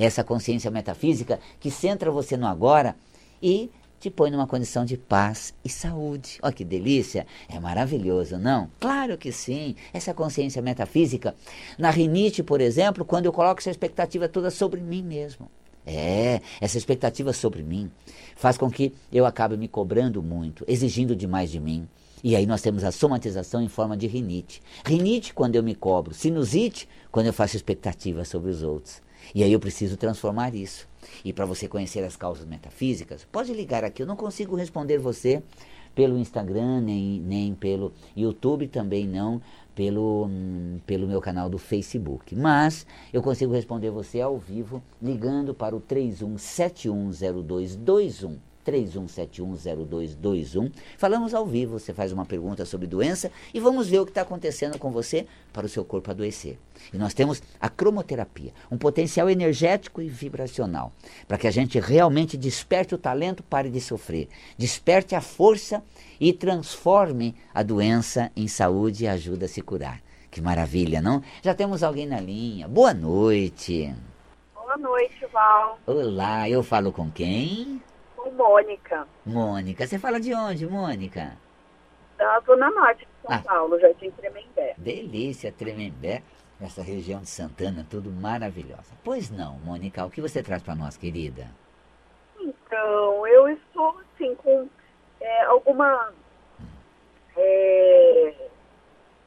Essa 0.04 0.24
consciência 0.24 0.70
metafísica 0.70 1.38
que 1.58 1.70
centra 1.70 2.10
você 2.10 2.36
no 2.36 2.46
agora 2.46 2.96
e 3.42 3.70
te 4.00 4.08
põe 4.08 4.30
numa 4.30 4.46
condição 4.46 4.84
de 4.84 4.96
paz 4.96 5.52
e 5.62 5.68
saúde. 5.68 6.38
Olha 6.42 6.52
que 6.52 6.64
delícia! 6.64 7.26
É 7.48 7.60
maravilhoso, 7.60 8.38
não? 8.38 8.70
Claro 8.80 9.18
que 9.18 9.30
sim! 9.30 9.76
Essa 9.92 10.14
consciência 10.14 10.62
metafísica. 10.62 11.34
Na 11.78 11.90
rinite, 11.90 12.42
por 12.42 12.62
exemplo, 12.62 13.04
quando 13.04 13.26
eu 13.26 13.32
coloco 13.32 13.60
essa 13.60 13.70
expectativa 13.70 14.26
toda 14.26 14.50
sobre 14.50 14.80
mim 14.80 15.02
mesmo. 15.02 15.50
É, 15.86 16.40
essa 16.60 16.78
expectativa 16.78 17.32
sobre 17.32 17.62
mim 17.62 17.90
faz 18.36 18.56
com 18.56 18.70
que 18.70 18.94
eu 19.12 19.26
acabe 19.26 19.56
me 19.56 19.68
cobrando 19.68 20.22
muito, 20.22 20.64
exigindo 20.66 21.14
demais 21.14 21.50
de 21.50 21.60
mim. 21.60 21.86
E 22.24 22.36
aí 22.36 22.46
nós 22.46 22.62
temos 22.62 22.84
a 22.84 22.92
somatização 22.92 23.62
em 23.62 23.68
forma 23.68 23.96
de 23.96 24.06
rinite. 24.06 24.62
Rinite 24.84 25.34
quando 25.34 25.56
eu 25.56 25.62
me 25.62 25.74
cobro, 25.74 26.14
sinusite 26.14 26.88
quando 27.10 27.26
eu 27.26 27.32
faço 27.32 27.56
expectativa 27.56 28.24
sobre 28.24 28.50
os 28.50 28.62
outros. 28.62 29.02
E 29.34 29.44
aí 29.44 29.52
eu 29.52 29.60
preciso 29.60 29.96
transformar 29.96 30.54
isso. 30.54 30.88
E 31.24 31.32
para 31.32 31.46
você 31.46 31.68
conhecer 31.68 32.04
as 32.04 32.16
causas 32.16 32.46
metafísicas, 32.46 33.26
pode 33.30 33.52
ligar 33.52 33.84
aqui. 33.84 34.02
Eu 34.02 34.06
não 34.06 34.16
consigo 34.16 34.56
responder 34.56 34.98
você 34.98 35.42
pelo 35.94 36.18
Instagram, 36.18 36.80
nem, 36.80 37.20
nem 37.20 37.54
pelo 37.54 37.92
YouTube, 38.16 38.66
também 38.68 39.06
não 39.06 39.40
pelo, 39.74 40.26
hum, 40.26 40.80
pelo 40.86 41.06
meu 41.06 41.20
canal 41.20 41.48
do 41.48 41.58
Facebook. 41.58 42.34
Mas 42.34 42.86
eu 43.12 43.22
consigo 43.22 43.52
responder 43.52 43.90
você 43.90 44.20
ao 44.20 44.38
vivo 44.38 44.82
ligando 45.00 45.54
para 45.54 45.74
o 45.74 45.80
31710221. 45.80 48.49
31710221. 48.66 50.72
Falamos 50.96 51.34
ao 51.34 51.46
vivo, 51.46 51.78
você 51.78 51.92
faz 51.92 52.12
uma 52.12 52.24
pergunta 52.24 52.64
sobre 52.64 52.86
doença 52.86 53.30
e 53.52 53.60
vamos 53.60 53.88
ver 53.88 54.00
o 54.00 54.04
que 54.04 54.10
está 54.10 54.22
acontecendo 54.22 54.78
com 54.78 54.90
você 54.90 55.26
para 55.52 55.66
o 55.66 55.68
seu 55.68 55.84
corpo 55.84 56.10
adoecer. 56.10 56.58
E 56.92 56.98
nós 56.98 57.14
temos 57.14 57.42
a 57.60 57.68
cromoterapia, 57.68 58.52
um 58.70 58.78
potencial 58.78 59.28
energético 59.28 60.00
e 60.00 60.08
vibracional, 60.08 60.92
para 61.26 61.38
que 61.38 61.46
a 61.46 61.50
gente 61.50 61.78
realmente 61.78 62.36
desperte 62.36 62.94
o 62.94 62.98
talento, 62.98 63.42
pare 63.42 63.70
de 63.70 63.80
sofrer, 63.80 64.28
desperte 64.56 65.14
a 65.14 65.20
força 65.20 65.82
e 66.18 66.32
transforme 66.32 67.34
a 67.54 67.62
doença 67.62 68.30
em 68.36 68.48
saúde 68.48 69.04
e 69.04 69.08
ajuda 69.08 69.46
a 69.46 69.48
se 69.48 69.62
curar. 69.62 70.02
Que 70.30 70.40
maravilha, 70.40 71.02
não? 71.02 71.22
Já 71.42 71.54
temos 71.54 71.82
alguém 71.82 72.06
na 72.06 72.20
linha. 72.20 72.68
Boa 72.68 72.94
noite. 72.94 73.92
Boa 74.54 74.76
noite, 74.76 75.26
Val. 75.32 75.78
Olá, 75.84 76.48
eu 76.48 76.62
falo 76.62 76.92
com 76.92 77.10
quem? 77.10 77.79
Mônica. 78.40 79.06
Mônica, 79.26 79.86
você 79.86 79.98
fala 79.98 80.18
de 80.18 80.32
onde, 80.32 80.66
Mônica? 80.66 81.36
Da 82.16 82.40
Zona 82.40 82.70
Norte 82.70 83.00
de 83.00 83.26
São 83.26 83.36
ah. 83.36 83.42
Paulo, 83.44 83.78
Jardim 83.78 84.10
Tremembé. 84.12 84.74
Delícia, 84.78 85.52
Tremembé, 85.52 86.22
essa 86.58 86.82
região 86.82 87.20
de 87.20 87.28
Santana, 87.28 87.86
tudo 87.90 88.10
maravilhosa. 88.10 88.94
Pois 89.04 89.30
não, 89.30 89.58
Mônica, 89.58 90.06
o 90.06 90.10
que 90.10 90.22
você 90.22 90.42
traz 90.42 90.62
para 90.62 90.74
nós, 90.74 90.96
querida? 90.96 91.48
Então, 92.40 93.26
eu 93.26 93.46
estou, 93.50 94.00
assim, 94.14 94.34
com 94.36 94.66
é, 95.20 95.44
alguma... 95.44 96.10
É, 97.36 98.34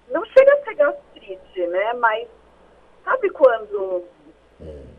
não 0.10 0.25
chega 0.25 0.53
a 0.53 0.63
ser 0.63 0.74
gastrite, 0.74 1.67
né? 1.67 1.93
Mas 1.93 2.27
sabe 3.05 3.29
quando... 3.29 4.05
É. 4.60 4.93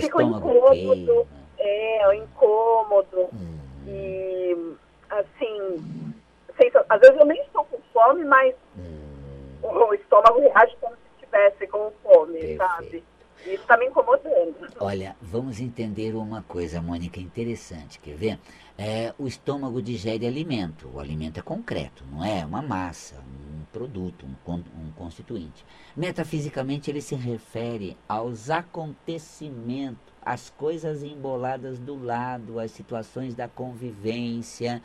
Fica 0.00 0.18
um 0.18 0.36
incômodo 0.36 1.28
é, 1.58 2.08
o 2.08 2.12
incômodo. 2.12 3.28
Hum. 3.32 3.58
E, 3.86 4.76
assim, 5.10 6.14
sei, 6.56 6.72
às 6.88 7.00
vezes 7.00 7.16
eu 7.18 7.26
nem 7.26 7.40
estou 7.42 7.64
com 7.64 7.78
fome, 7.92 8.24
mas 8.24 8.54
hum. 8.76 9.58
o, 9.62 9.68
o, 9.68 9.94
estômago 9.94 10.40
reage 10.40 10.76
como 10.80 10.94
se 10.94 11.00
estivesse 11.14 11.66
com 11.68 11.92
fome, 12.02 12.32
Perfeito. 12.32 12.58
sabe? 12.58 13.04
Isso 13.46 13.62
está 13.62 13.76
me 13.76 13.86
incomodando. 13.86 14.56
Olha, 14.80 15.16
vamos 15.22 15.60
entender 15.60 16.14
uma 16.16 16.42
coisa, 16.42 16.82
Mônica, 16.82 17.20
interessante. 17.20 18.00
Quer 18.00 18.16
ver? 18.16 18.38
É, 18.76 19.14
o 19.18 19.26
estômago 19.28 19.80
digere 19.80 20.26
alimento. 20.26 20.90
O 20.92 20.98
alimento 20.98 21.38
é 21.38 21.42
concreto, 21.42 22.04
não 22.10 22.24
é? 22.24 22.44
Uma 22.44 22.60
massa, 22.60 23.16
um 23.20 23.64
produto, 23.72 24.26
um, 24.26 24.52
um 24.52 24.90
constituinte. 24.96 25.64
Metafisicamente, 25.96 26.90
ele 26.90 27.00
se 27.00 27.14
refere 27.14 27.96
aos 28.08 28.50
acontecimentos 28.50 30.16
as 30.20 30.50
coisas 30.50 31.04
emboladas 31.04 31.78
do 31.78 31.94
lado, 31.94 32.58
as 32.58 32.72
situações 32.72 33.32
da 33.36 33.46
convivência, 33.46 34.82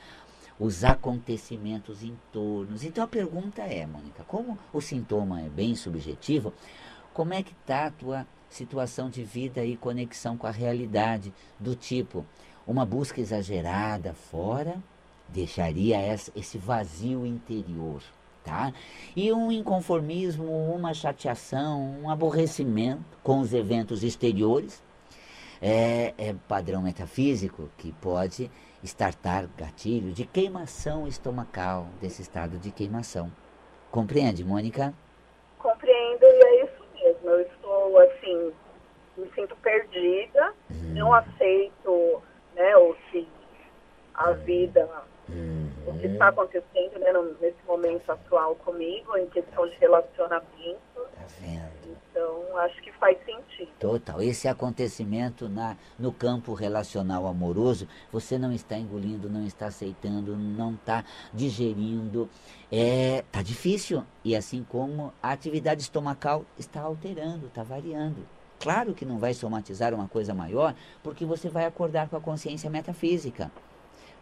os 0.59 0.83
acontecimentos 0.83 2.03
em 2.03 2.15
torno. 2.31 2.75
Então 2.83 3.03
a 3.03 3.07
pergunta 3.07 3.63
é, 3.63 3.87
Mônica, 3.87 4.23
como 4.27 4.55
o 4.71 4.79
sintoma 4.79 5.41
é 5.41 5.49
bem 5.49 5.73
subjetivo, 5.75 6.53
como 7.11 7.33
é 7.33 7.41
que 7.41 7.53
está 7.53 7.87
a 7.87 7.91
tua 7.91 8.27
situação 8.51 9.09
de 9.09 9.23
vida 9.23 9.65
e 9.65 9.75
conexão 9.75 10.37
com 10.37 10.45
a 10.45 10.51
realidade? 10.51 11.33
Do 11.59 11.75
tipo, 11.75 12.25
uma 12.67 12.85
busca 12.85 13.19
exagerada 13.19 14.13
fora 14.13 14.75
deixaria 15.27 15.97
esse 16.35 16.57
vazio 16.57 17.25
interior. 17.25 18.01
Tá? 18.43 18.73
E 19.15 19.31
um 19.31 19.51
inconformismo, 19.51 20.45
uma 20.73 20.95
chateação, 20.95 21.99
um 22.01 22.09
aborrecimento 22.09 23.03
com 23.21 23.39
os 23.39 23.53
eventos 23.53 24.03
exteriores 24.03 24.81
é, 25.61 26.13
é 26.17 26.33
padrão 26.47 26.81
metafísico 26.81 27.69
que 27.77 27.91
pode 27.93 28.49
estartar 28.83 29.47
gatilho 29.55 30.11
de 30.11 30.25
queimação 30.25 31.07
estomacal, 31.07 31.87
desse 32.01 32.23
estado 32.23 32.57
de 32.57 32.71
queimação. 32.71 33.31
Compreende, 33.91 34.43
Mônica? 34.43 34.91
Compreendo 35.59 36.23
e 36.23 36.45
é 36.45 36.63
isso 36.65 36.83
mesmo. 36.95 37.29
Eu 37.29 37.41
estou 37.41 37.99
assim, 38.31 38.53
me 39.17 39.29
sinto 39.35 39.55
perdida, 39.57 40.53
não 40.93 41.13
aceito 41.13 42.21
né, 42.55 42.75
o 42.77 42.95
que 43.11 43.27
a 44.13 44.31
vida. 44.31 44.89
O 45.85 45.99
que 45.99 46.07
está 46.07 46.27
acontecendo 46.27 46.99
né, 46.99 47.11
nesse 47.39 47.65
momento 47.65 48.11
atual 48.11 48.55
comigo, 48.55 49.17
em 49.17 49.27
questão 49.27 49.67
de 49.67 49.75
relacionamento. 49.77 50.79
Tá 50.95 51.25
vendo? 51.39 51.71
Então, 52.11 52.57
acho 52.57 52.81
que 52.81 52.91
faz 52.93 53.17
sentido. 53.25 53.71
Total. 53.79 54.21
Esse 54.21 54.47
acontecimento 54.47 55.47
na, 55.47 55.77
no 55.97 56.11
campo 56.11 56.53
relacional 56.53 57.25
amoroso, 57.25 57.87
você 58.11 58.37
não 58.37 58.51
está 58.51 58.77
engolindo, 58.77 59.29
não 59.29 59.45
está 59.45 59.67
aceitando, 59.67 60.35
não 60.35 60.73
está 60.73 61.03
digerindo. 61.33 62.29
É, 62.71 63.23
tá 63.31 63.41
difícil. 63.41 64.03
E 64.23 64.35
assim 64.35 64.63
como 64.63 65.13
a 65.21 65.31
atividade 65.31 65.81
estomacal 65.81 66.45
está 66.57 66.81
alterando, 66.81 67.47
está 67.47 67.63
variando. 67.63 68.27
Claro 68.59 68.93
que 68.93 69.05
não 69.05 69.17
vai 69.17 69.33
somatizar 69.33 69.91
uma 69.93 70.07
coisa 70.07 70.35
maior, 70.35 70.75
porque 71.01 71.25
você 71.25 71.49
vai 71.49 71.65
acordar 71.65 72.07
com 72.09 72.15
a 72.15 72.21
consciência 72.21 72.69
metafísica. 72.69 73.51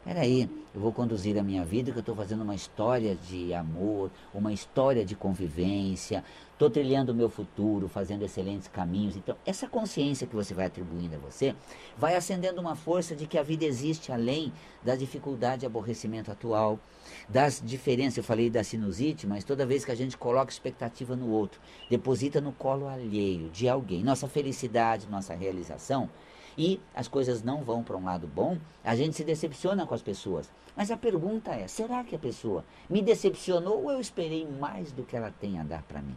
Peraí, 0.05 0.49
eu 0.73 0.79
vou 0.79 0.93
conduzir 0.93 1.37
a 1.37 1.43
minha 1.43 1.65
vida, 1.65 1.91
que 1.91 1.97
eu 1.97 2.01
estou 2.01 2.15
fazendo 2.15 2.41
uma 2.41 2.55
história 2.55 3.15
de 3.15 3.53
amor, 3.53 4.09
uma 4.33 4.53
história 4.53 5.03
de 5.03 5.13
convivência, 5.13 6.23
estou 6.53 6.69
trilhando 6.69 7.11
o 7.11 7.15
meu 7.15 7.29
futuro, 7.29 7.87
fazendo 7.89 8.23
excelentes 8.23 8.67
caminhos. 8.67 9.17
Então, 9.17 9.35
essa 9.45 9.67
consciência 9.67 10.25
que 10.25 10.35
você 10.35 10.53
vai 10.53 10.67
atribuindo 10.67 11.15
a 11.15 11.19
você, 11.19 11.53
vai 11.97 12.15
acendendo 12.15 12.61
uma 12.61 12.75
força 12.75 13.13
de 13.13 13.27
que 13.27 13.37
a 13.37 13.43
vida 13.43 13.65
existe 13.65 14.11
além 14.11 14.53
da 14.81 14.95
dificuldade 14.95 15.65
e 15.65 15.67
aborrecimento 15.67 16.31
atual, 16.31 16.79
das 17.27 17.61
diferenças. 17.63 18.17
Eu 18.17 18.23
falei 18.23 18.49
da 18.49 18.63
sinusite, 18.63 19.27
mas 19.27 19.43
toda 19.43 19.65
vez 19.65 19.83
que 19.83 19.91
a 19.91 19.95
gente 19.95 20.17
coloca 20.17 20.51
expectativa 20.51 21.15
no 21.15 21.29
outro, 21.29 21.59
deposita 21.89 22.39
no 22.39 22.53
colo 22.53 22.87
alheio 22.87 23.49
de 23.49 23.67
alguém, 23.67 24.01
nossa 24.01 24.27
felicidade, 24.29 25.07
nossa 25.09 25.33
realização, 25.33 26.09
e 26.57 26.79
as 26.95 27.07
coisas 27.07 27.43
não 27.43 27.63
vão 27.63 27.83
para 27.83 27.97
um 27.97 28.05
lado 28.05 28.27
bom, 28.27 28.57
a 28.83 28.95
gente 28.95 29.15
se 29.15 29.23
decepciona 29.23 29.85
com 29.85 29.93
as 29.93 30.01
pessoas. 30.01 30.49
Mas 30.75 30.91
a 30.91 30.97
pergunta 30.97 31.51
é: 31.51 31.67
será 31.67 32.03
que 32.03 32.15
a 32.15 32.19
pessoa 32.19 32.63
me 32.89 33.01
decepcionou 33.01 33.83
ou 33.83 33.91
eu 33.91 33.99
esperei 33.99 34.47
mais 34.47 34.91
do 34.91 35.03
que 35.03 35.15
ela 35.15 35.31
tem 35.31 35.59
a 35.59 35.63
dar 35.63 35.83
para 35.83 36.01
mim? 36.01 36.15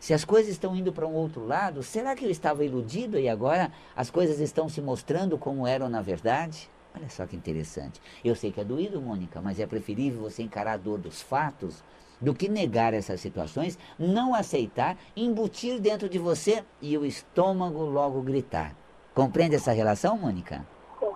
Se 0.00 0.12
as 0.12 0.24
coisas 0.24 0.52
estão 0.52 0.76
indo 0.76 0.92
para 0.92 1.06
um 1.06 1.14
outro 1.14 1.46
lado, 1.46 1.82
será 1.82 2.14
que 2.14 2.24
eu 2.24 2.30
estava 2.30 2.64
iludido 2.64 3.18
e 3.18 3.28
agora 3.28 3.72
as 3.96 4.10
coisas 4.10 4.38
estão 4.40 4.68
se 4.68 4.80
mostrando 4.80 5.38
como 5.38 5.66
eram 5.66 5.88
na 5.88 6.02
verdade? 6.02 6.68
Olha 6.94 7.08
só 7.08 7.26
que 7.26 7.34
interessante. 7.34 8.00
Eu 8.24 8.36
sei 8.36 8.52
que 8.52 8.60
é 8.60 8.64
doído, 8.64 9.00
Mônica, 9.00 9.40
mas 9.40 9.58
é 9.58 9.66
preferível 9.66 10.20
você 10.20 10.42
encarar 10.42 10.74
a 10.74 10.76
dor 10.76 10.98
dos 10.98 11.22
fatos 11.22 11.82
do 12.20 12.34
que 12.34 12.48
negar 12.48 12.94
essas 12.94 13.20
situações, 13.20 13.78
não 13.98 14.34
aceitar, 14.34 14.96
embutir 15.16 15.80
dentro 15.80 16.08
de 16.08 16.18
você 16.18 16.64
e 16.80 16.96
o 16.96 17.04
estômago 17.04 17.84
logo 17.84 18.22
gritar. 18.22 18.76
Compreende 19.14 19.54
essa 19.54 19.72
relação, 19.72 20.18
Mônica? 20.18 20.66
Eu 21.00 21.14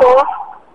tô 0.00 0.26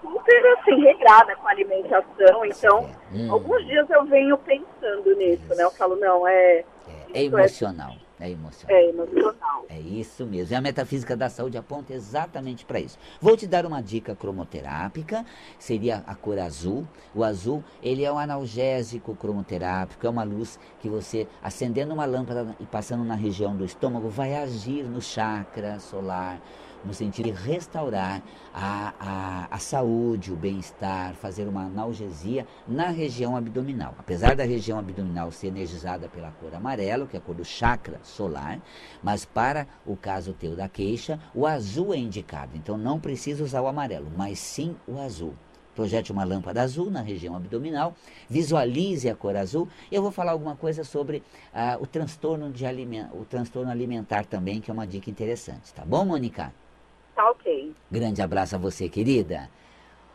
super 0.01 0.57
assim, 0.59 0.81
regrada 0.81 1.35
com 1.35 1.47
a 1.47 1.51
alimentação, 1.51 2.45
então 2.45 2.89
hum. 3.13 3.31
alguns 3.31 3.65
dias 3.65 3.89
eu 3.89 4.05
venho 4.05 4.37
pensando 4.37 5.15
nisso, 5.15 5.43
Isso. 5.43 5.55
né? 5.55 5.63
Eu 5.63 5.71
falo, 5.71 5.95
não, 5.97 6.27
é. 6.27 6.59
É, 6.59 6.65
é 7.13 7.23
emocional. 7.23 7.91
É 7.91 8.06
é 8.19 8.31
emocional. 8.31 8.75
É 8.75 8.89
emocional. 8.89 9.65
É 9.69 9.79
isso 9.79 10.25
mesmo. 10.25 10.53
E 10.53 10.55
a 10.55 10.61
metafísica 10.61 11.15
da 11.15 11.29
saúde 11.29 11.57
aponta 11.57 11.93
exatamente 11.93 12.65
para 12.65 12.79
isso. 12.79 12.97
Vou 13.21 13.37
te 13.37 13.45
dar 13.45 13.65
uma 13.65 13.81
dica 13.81 14.15
cromoterápica, 14.15 15.25
seria 15.59 16.03
a 16.07 16.15
cor 16.15 16.39
azul. 16.39 16.87
O 17.13 17.23
azul, 17.23 17.63
ele 17.81 18.03
é 18.03 18.11
um 18.11 18.17
analgésico 18.17 19.15
cromoterápico, 19.15 20.05
é 20.05 20.09
uma 20.09 20.23
luz 20.23 20.59
que 20.79 20.89
você, 20.89 21.27
acendendo 21.41 21.93
uma 21.93 22.05
lâmpada 22.05 22.55
e 22.59 22.65
passando 22.65 23.03
na 23.03 23.15
região 23.15 23.55
do 23.55 23.63
estômago, 23.63 24.09
vai 24.09 24.35
agir 24.35 24.83
no 24.83 25.01
chakra 25.01 25.79
solar 25.79 26.41
no 26.87 26.93
sentido 26.93 27.25
de 27.25 27.31
restaurar 27.31 28.23
a, 28.53 28.93
a, 28.99 29.47
a 29.51 29.59
saúde, 29.59 30.31
o 30.31 30.35
bem-estar, 30.35 31.13
fazer 31.15 31.47
uma 31.47 31.63
analgesia 31.63 32.47
na 32.67 32.87
região 32.87 33.35
abdominal. 33.35 33.93
Apesar 33.99 34.35
da 34.35 34.45
região 34.45 34.79
abdominal 34.79 35.31
ser 35.31 35.47
energizada 35.47 36.07
pela 36.07 36.31
cor 36.31 36.55
amarelo, 36.55 37.05
que 37.05 37.17
é 37.17 37.19
a 37.19 37.21
cor 37.21 37.35
do 37.35 37.45
chakra 37.45 37.99
solar, 38.03 38.59
mas 39.03 39.25
para 39.25 39.67
o 39.85 39.95
caso 39.95 40.33
teu 40.33 40.55
da 40.55 40.69
queixa, 40.69 41.19
o 41.35 41.45
azul 41.45 41.93
é 41.93 41.97
indicado. 41.97 42.53
Então 42.55 42.77
não 42.77 42.99
precisa 42.99 43.43
usar 43.43 43.61
o 43.61 43.67
amarelo, 43.67 44.07
mas 44.15 44.39
sim 44.39 44.75
o 44.87 44.99
azul 44.99 45.35
projete 45.77 46.11
uma 46.11 46.23
lâmpada 46.23 46.63
azul 46.63 46.89
na 46.89 47.01
região 47.01 47.35
abdominal, 47.35 47.93
visualize 48.27 49.07
a 49.07 49.15
cor 49.15 49.35
azul. 49.35 49.67
Eu 49.91 50.01
vou 50.01 50.11
falar 50.11 50.31
alguma 50.31 50.55
coisa 50.55 50.83
sobre 50.83 51.21
ah, 51.53 51.77
o, 51.79 51.85
transtorno 51.85 52.51
de 52.51 52.65
aliment 52.65 53.09
o 53.13 53.23
transtorno 53.23 53.69
alimentar 53.69 54.25
também, 54.25 54.59
que 54.59 54.71
é 54.71 54.73
uma 54.73 54.87
dica 54.87 55.11
interessante. 55.11 55.71
Tá 55.71 55.85
bom, 55.85 56.03
Mônica? 56.03 56.51
Tá 57.17 57.31
ok. 57.31 57.73
Grande 57.89 58.21
abraço 58.21 58.55
a 58.55 58.59
você, 58.59 58.87
querida. 58.87 59.49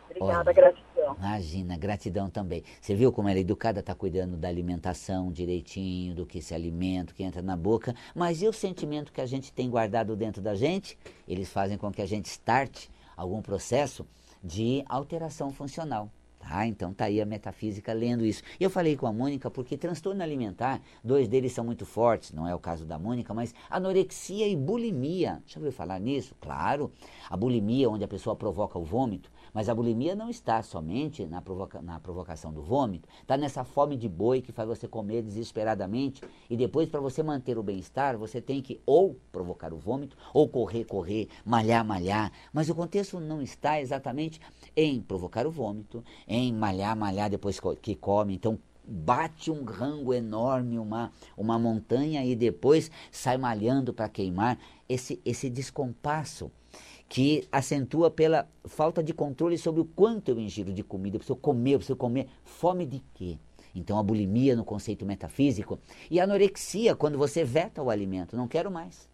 Obrigada, 0.08 0.50
Olha, 0.50 0.52
gratidão. 0.52 1.16
Imagina, 1.18 1.76
gratidão 1.76 2.30
também. 2.30 2.62
Você 2.80 2.94
viu 2.94 3.10
como 3.10 3.28
ela 3.28 3.38
é 3.38 3.40
educada, 3.40 3.80
está 3.80 3.92
cuidando 3.92 4.36
da 4.36 4.46
alimentação 4.46 5.32
direitinho, 5.32 6.14
do 6.14 6.24
que 6.24 6.40
se 6.40 6.54
alimenta, 6.54 7.12
que 7.12 7.24
entra 7.24 7.42
na 7.42 7.56
boca. 7.56 7.92
Mas 8.14 8.40
e 8.40 8.46
o 8.46 8.52
sentimento 8.52 9.12
que 9.12 9.20
a 9.20 9.26
gente 9.26 9.52
tem 9.52 9.68
guardado 9.68 10.14
dentro 10.14 10.40
da 10.40 10.54
gente? 10.54 10.96
Eles 11.26 11.52
fazem 11.52 11.76
com 11.76 11.90
que 11.90 12.00
a 12.00 12.06
gente 12.06 12.26
starte 12.26 12.88
algum 13.16 13.42
processo 13.42 14.06
de 14.40 14.84
alteração 14.88 15.50
funcional. 15.50 16.08
Tá? 16.42 16.66
Então 16.66 16.92
tá 16.92 17.04
aí 17.04 17.20
a 17.20 17.24
metafísica 17.24 17.92
lendo 17.92 18.26
isso. 18.26 18.42
Eu 18.58 18.68
falei 18.68 18.96
com 18.96 19.06
a 19.06 19.12
Mônica 19.12 19.48
porque 19.48 19.76
transtorno 19.76 20.20
alimentar, 20.24 20.82
dois 21.02 21.28
deles 21.28 21.52
são 21.52 21.64
muito 21.64 21.86
fortes, 21.86 22.32
não 22.32 22.48
é 22.48 22.54
o 22.54 22.58
caso 22.58 22.84
da 22.84 22.98
Mônica, 22.98 23.32
mas 23.32 23.54
anorexia 23.70 24.48
e 24.48 24.56
bulimia. 24.56 25.40
Já 25.46 25.60
ouviu 25.60 25.72
falar 25.72 26.00
nisso? 26.00 26.34
Claro. 26.40 26.90
A 27.30 27.36
bulimia, 27.36 27.88
onde 27.88 28.02
a 28.02 28.08
pessoa 28.08 28.34
provoca 28.34 28.76
o 28.76 28.84
vômito, 28.84 29.30
mas 29.52 29.68
a 29.68 29.74
bulimia 29.74 30.14
não 30.14 30.28
está 30.28 30.62
somente 30.62 31.26
na, 31.26 31.42
provoca 31.42 31.82
na 31.82 32.00
provocação 32.00 32.52
do 32.52 32.62
vômito, 32.62 33.08
está 33.20 33.36
nessa 33.36 33.64
fome 33.64 33.96
de 33.96 34.08
boi 34.08 34.40
que 34.40 34.52
faz 34.52 34.68
você 34.68 34.88
comer 34.88 35.22
desesperadamente 35.22 36.22
e 36.48 36.56
depois, 36.56 36.88
para 36.88 37.00
você 37.00 37.22
manter 37.22 37.58
o 37.58 37.62
bem-estar, 37.62 38.16
você 38.16 38.40
tem 38.40 38.62
que 38.62 38.80
ou 38.86 39.16
provocar 39.30 39.72
o 39.72 39.78
vômito, 39.78 40.16
ou 40.32 40.48
correr, 40.48 40.84
correr, 40.84 41.28
malhar, 41.44 41.84
malhar. 41.84 42.32
Mas 42.52 42.68
o 42.68 42.74
contexto 42.74 43.20
não 43.20 43.42
está 43.42 43.80
exatamente 43.80 44.40
em 44.76 45.00
provocar 45.00 45.46
o 45.46 45.50
vômito, 45.50 46.04
em 46.26 46.52
malhar, 46.52 46.96
malhar 46.96 47.30
depois 47.30 47.60
que 47.80 47.94
come. 47.94 48.34
Então, 48.34 48.58
bate 48.84 49.50
um 49.50 49.64
rango 49.64 50.12
enorme, 50.12 50.78
uma, 50.78 51.12
uma 51.36 51.58
montanha 51.58 52.24
e 52.24 52.34
depois 52.34 52.90
sai 53.10 53.36
malhando 53.36 53.92
para 53.92 54.08
queimar. 54.08 54.58
Esse, 54.88 55.20
esse 55.24 55.48
descompasso 55.48 56.50
que 57.12 57.46
acentua 57.52 58.10
pela 58.10 58.48
falta 58.64 59.02
de 59.02 59.12
controle 59.12 59.58
sobre 59.58 59.82
o 59.82 59.84
quanto 59.84 60.30
eu 60.30 60.40
ingiro 60.40 60.72
de 60.72 60.82
comida. 60.82 61.16
Eu 61.16 61.18
preciso 61.18 61.36
comer, 61.36 61.74
eu 61.74 61.78
preciso 61.78 61.94
comer. 61.94 62.26
Fome 62.42 62.86
de 62.86 63.04
quê? 63.12 63.36
Então 63.74 63.98
a 63.98 64.02
bulimia 64.02 64.56
no 64.56 64.64
conceito 64.64 65.04
metafísico 65.04 65.78
e 66.10 66.18
a 66.18 66.24
anorexia 66.24 66.96
quando 66.96 67.18
você 67.18 67.44
veta 67.44 67.82
o 67.82 67.90
alimento. 67.90 68.34
Não 68.34 68.48
quero 68.48 68.70
mais. 68.70 69.10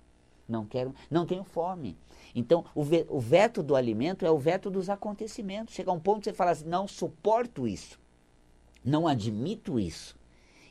Não 0.48 0.64
quero, 0.64 0.94
não 1.10 1.26
tenho 1.26 1.42
fome. 1.42 1.98
Então 2.36 2.64
o, 2.72 2.84
ve, 2.84 3.04
o 3.08 3.18
veto 3.18 3.64
do 3.64 3.74
alimento 3.74 4.24
é 4.24 4.30
o 4.30 4.38
veto 4.38 4.70
dos 4.70 4.88
acontecimentos. 4.88 5.74
Chega 5.74 5.90
um 5.90 5.98
ponto 5.98 6.20
que 6.20 6.26
você 6.26 6.32
fala 6.32 6.52
assim, 6.52 6.66
não 6.66 6.86
suporto 6.86 7.66
isso. 7.66 7.98
Não 8.84 9.08
admito 9.08 9.80
isso. 9.80 10.16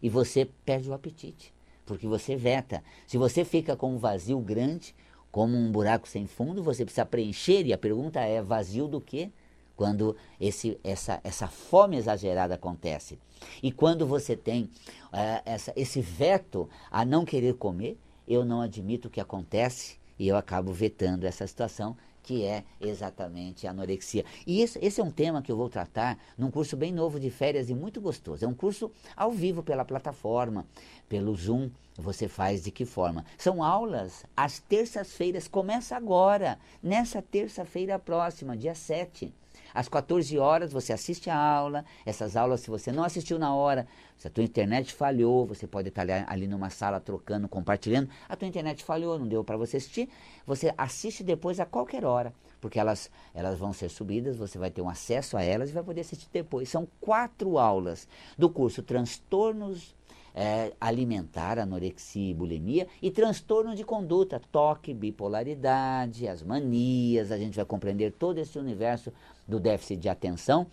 E 0.01 0.07
você 0.07 0.49
perde 0.63 0.89
o 0.89 0.93
apetite. 0.93 1.53
Porque 1.85 2.07
você 2.07 2.37
veta. 2.37 2.81
Se 3.05 3.17
você 3.17 3.43
fica 3.43 3.75
com 3.75 3.93
um 3.93 3.97
vazio 3.97 4.39
grande, 4.39 4.95
como 5.37 5.55
um 5.55 5.71
buraco 5.71 6.07
sem 6.07 6.25
fundo, 6.25 6.63
você 6.63 6.83
precisa 6.83 7.05
preencher, 7.05 7.63
e 7.63 7.71
a 7.71 7.77
pergunta 7.77 8.19
é: 8.19 8.41
vazio 8.41 8.87
do 8.87 8.99
quê? 8.99 9.29
Quando 9.75 10.17
esse, 10.41 10.79
essa, 10.83 11.21
essa 11.23 11.47
fome 11.47 11.95
exagerada 11.95 12.55
acontece. 12.55 13.19
E 13.61 13.71
quando 13.71 14.07
você 14.07 14.35
tem 14.35 14.63
uh, 14.63 15.39
essa, 15.45 15.71
esse 15.75 16.01
veto 16.01 16.67
a 16.89 17.05
não 17.05 17.23
querer 17.23 17.53
comer, 17.53 17.99
eu 18.27 18.43
não 18.43 18.61
admito 18.61 19.09
o 19.09 19.11
que 19.11 19.21
acontece 19.21 19.99
e 20.17 20.27
eu 20.27 20.35
acabo 20.35 20.73
vetando 20.73 21.27
essa 21.27 21.45
situação 21.45 21.95
que 22.27 22.43
é 22.43 22.65
exatamente 22.81 23.65
a 23.65 23.69
anorexia. 23.69 24.25
E 24.45 24.59
esse, 24.59 24.77
esse, 24.85 24.99
é 24.99 25.03
um 25.03 25.09
tema 25.09 25.41
que 25.41 25.49
eu 25.49 25.55
vou 25.55 25.69
tratar 25.69 26.19
num 26.37 26.51
curso 26.51 26.75
bem 26.75 26.91
novo 26.91 27.21
de 27.21 27.29
férias 27.29 27.69
e 27.69 27.73
muito 27.73 28.01
gostoso. 28.01 28.43
É 28.43 28.47
um 28.47 28.53
curso 28.53 28.91
ao 29.15 29.31
vivo 29.31 29.63
pela 29.63 29.85
plataforma, 29.85 30.67
pelo 31.07 31.33
Zoom. 31.33 31.69
Você 31.97 32.27
faz 32.27 32.65
de 32.65 32.69
que 32.69 32.85
forma? 32.85 33.23
São 33.37 33.63
aulas 33.63 34.25
às 34.35 34.59
terças-feiras, 34.59 35.47
começa 35.47 35.95
agora, 35.95 36.59
nessa 36.83 37.21
terça-feira 37.21 37.97
próxima, 37.97 38.57
dia 38.57 38.75
7. 38.75 39.33
Às 39.73 39.87
14 39.87 40.37
horas 40.37 40.71
você 40.71 40.93
assiste 40.93 41.29
a 41.29 41.37
aula. 41.37 41.83
Essas 42.05 42.35
aulas, 42.35 42.61
se 42.61 42.69
você 42.69 42.91
não 42.91 43.03
assistiu 43.03 43.37
na 43.37 43.53
hora, 43.53 43.87
se 44.17 44.27
a 44.27 44.31
tua 44.31 44.43
internet 44.43 44.93
falhou, 44.93 45.45
você 45.45 45.67
pode 45.67 45.89
estar 45.89 46.05
ali 46.27 46.47
numa 46.47 46.69
sala 46.69 46.99
trocando, 46.99 47.47
compartilhando. 47.47 48.09
A 48.29 48.35
tua 48.35 48.47
internet 48.47 48.83
falhou, 48.83 49.19
não 49.19 49.27
deu 49.27 49.43
para 49.43 49.57
você 49.57 49.77
assistir. 49.77 50.09
Você 50.45 50.73
assiste 50.77 51.23
depois 51.23 51.59
a 51.59 51.65
qualquer 51.65 52.05
hora, 52.05 52.33
porque 52.61 52.79
elas, 52.79 53.11
elas 53.33 53.59
vão 53.59 53.73
ser 53.73 53.89
subidas, 53.89 54.37
você 54.37 54.57
vai 54.57 54.71
ter 54.71 54.81
um 54.81 54.89
acesso 54.89 55.37
a 55.37 55.43
elas 55.43 55.69
e 55.69 55.73
vai 55.73 55.83
poder 55.83 56.01
assistir 56.01 56.27
depois. 56.31 56.69
São 56.69 56.87
quatro 57.01 57.57
aulas 57.57 58.07
do 58.37 58.49
curso 58.49 58.81
Transtornos 58.81 59.96
é, 60.39 60.71
alimentar, 60.79 61.57
anorexia 61.57 62.29
e 62.29 62.33
bulimia, 62.33 62.87
e 63.01 63.09
transtorno 63.09 63.73
de 63.73 63.83
conduta, 63.83 64.39
toque, 64.51 64.93
bipolaridade, 64.93 66.27
as 66.27 66.43
manias, 66.43 67.31
a 67.31 67.39
gente 67.39 67.55
vai 67.55 67.65
compreender 67.65 68.11
todo 68.11 68.37
esse 68.37 68.59
universo 68.59 69.11
do 69.47 69.59
déficit 69.59 69.99
de 69.99 70.07
atenção. 70.07 70.67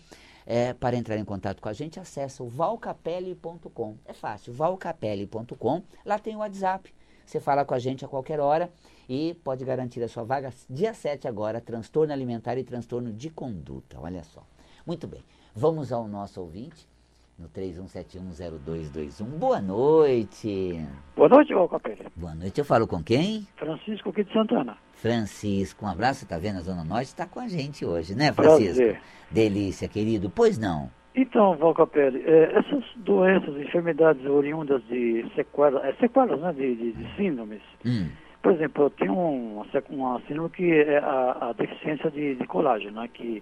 É, 0.45 0.73
para 0.73 0.95
entrar 0.95 1.17
em 1.17 1.25
contato 1.25 1.59
com 1.59 1.67
a 1.67 1.73
gente, 1.73 1.99
acessa 1.99 2.43
o 2.43 2.47
valcapelli.com. 2.47 3.97
É 4.05 4.13
fácil, 4.13 4.53
valcapelli.com. 4.53 5.81
Lá 6.05 6.19
tem 6.19 6.35
o 6.35 6.39
WhatsApp. 6.39 6.93
Você 7.25 7.39
fala 7.39 7.65
com 7.65 7.73
a 7.73 7.79
gente 7.79 8.05
a 8.05 8.07
qualquer 8.07 8.39
hora 8.39 8.71
e 9.09 9.33
pode 9.43 9.65
garantir 9.65 10.03
a 10.03 10.07
sua 10.07 10.23
vaga 10.23 10.53
dia 10.69 10.93
7 10.93 11.27
agora, 11.27 11.59
transtorno 11.59 12.13
alimentar 12.13 12.55
e 12.59 12.63
transtorno 12.63 13.11
de 13.11 13.31
conduta. 13.31 13.99
Olha 13.99 14.23
só. 14.23 14.45
Muito 14.85 15.07
bem. 15.07 15.25
Vamos 15.55 15.91
ao 15.91 16.07
nosso 16.07 16.39
ouvinte 16.39 16.87
no 17.37 17.49
31710221. 17.49 19.25
Boa 19.37 19.61
noite. 19.61 20.79
Boa 21.15 21.29
noite, 21.29 21.53
Valcapelli. 21.53 22.05
Boa 22.15 22.33
noite. 22.33 22.59
Eu 22.59 22.65
falo 22.65 22.87
com 22.87 23.03
quem? 23.03 23.45
Francisco 23.57 24.09
aqui 24.09 24.23
de 24.23 24.31
Santana. 24.31 24.77
Francisco, 24.93 25.85
um 25.85 25.89
abraço, 25.89 26.25
tá 26.27 26.37
vendo? 26.37 26.57
A 26.57 26.61
Zona 26.61 26.83
Norte 26.83 27.07
está 27.07 27.27
com 27.27 27.39
a 27.39 27.47
gente 27.47 27.85
hoje, 27.85 28.15
né, 28.15 28.31
Francisco? 28.31 28.75
Prazer. 28.75 29.01
Delícia, 29.29 29.87
querido. 29.87 30.29
Pois 30.29 30.57
não. 30.57 30.89
Então, 31.13 31.55
Valcapelli, 31.57 32.23
é, 32.25 32.57
essas 32.57 32.83
doenças, 32.97 33.55
enfermidades 33.57 34.25
oriundas 34.25 34.81
de 34.87 35.25
sequelas, 35.35 35.83
é, 35.85 35.93
sequelas 35.93 36.39
né, 36.39 36.53
de, 36.53 36.75
de, 36.75 36.91
de 36.93 37.15
síndromes. 37.15 37.61
Hum. 37.85 38.09
Por 38.41 38.53
exemplo, 38.53 38.85
eu 38.85 38.89
tenho 38.91 39.13
uma, 39.13 39.65
uma 39.89 40.21
síndrome 40.27 40.49
que 40.49 40.71
é 40.71 40.99
a, 40.99 41.49
a 41.49 41.53
deficiência 41.53 42.11
de, 42.11 42.35
de 42.35 42.45
colágeno, 42.45 43.01
né, 43.01 43.09
que 43.13 43.41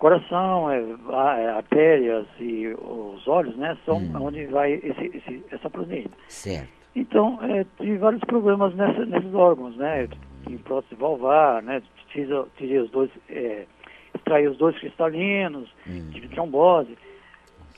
coração, 0.00 0.70
é, 0.70 0.80
é, 0.80 1.50
artérias 1.50 2.26
e 2.40 2.66
os 2.68 3.28
olhos, 3.28 3.54
né, 3.56 3.76
são 3.84 3.98
hum. 3.98 4.12
onde 4.22 4.46
vai 4.46 4.72
esse, 4.72 5.16
esse, 5.16 5.44
essa 5.52 5.68
proteína. 5.70 6.10
Certo. 6.26 6.68
Então, 6.96 7.38
é, 7.42 7.64
tive 7.78 7.98
vários 7.98 8.22
problemas 8.24 8.74
nessa, 8.74 9.04
nesses 9.04 9.32
órgãos, 9.32 9.76
né, 9.76 10.08
em 10.48 10.58
prótese 10.58 10.94
valvar, 10.96 11.62
né, 11.62 11.82
tirei 12.08 12.78
os 12.78 12.90
dois, 12.90 13.10
é, 13.28 13.66
extraí 14.14 14.48
os 14.48 14.56
dois 14.56 14.76
cristalinos, 14.78 15.68
hum. 15.86 16.08
tive 16.10 16.28
trombose 16.28 16.96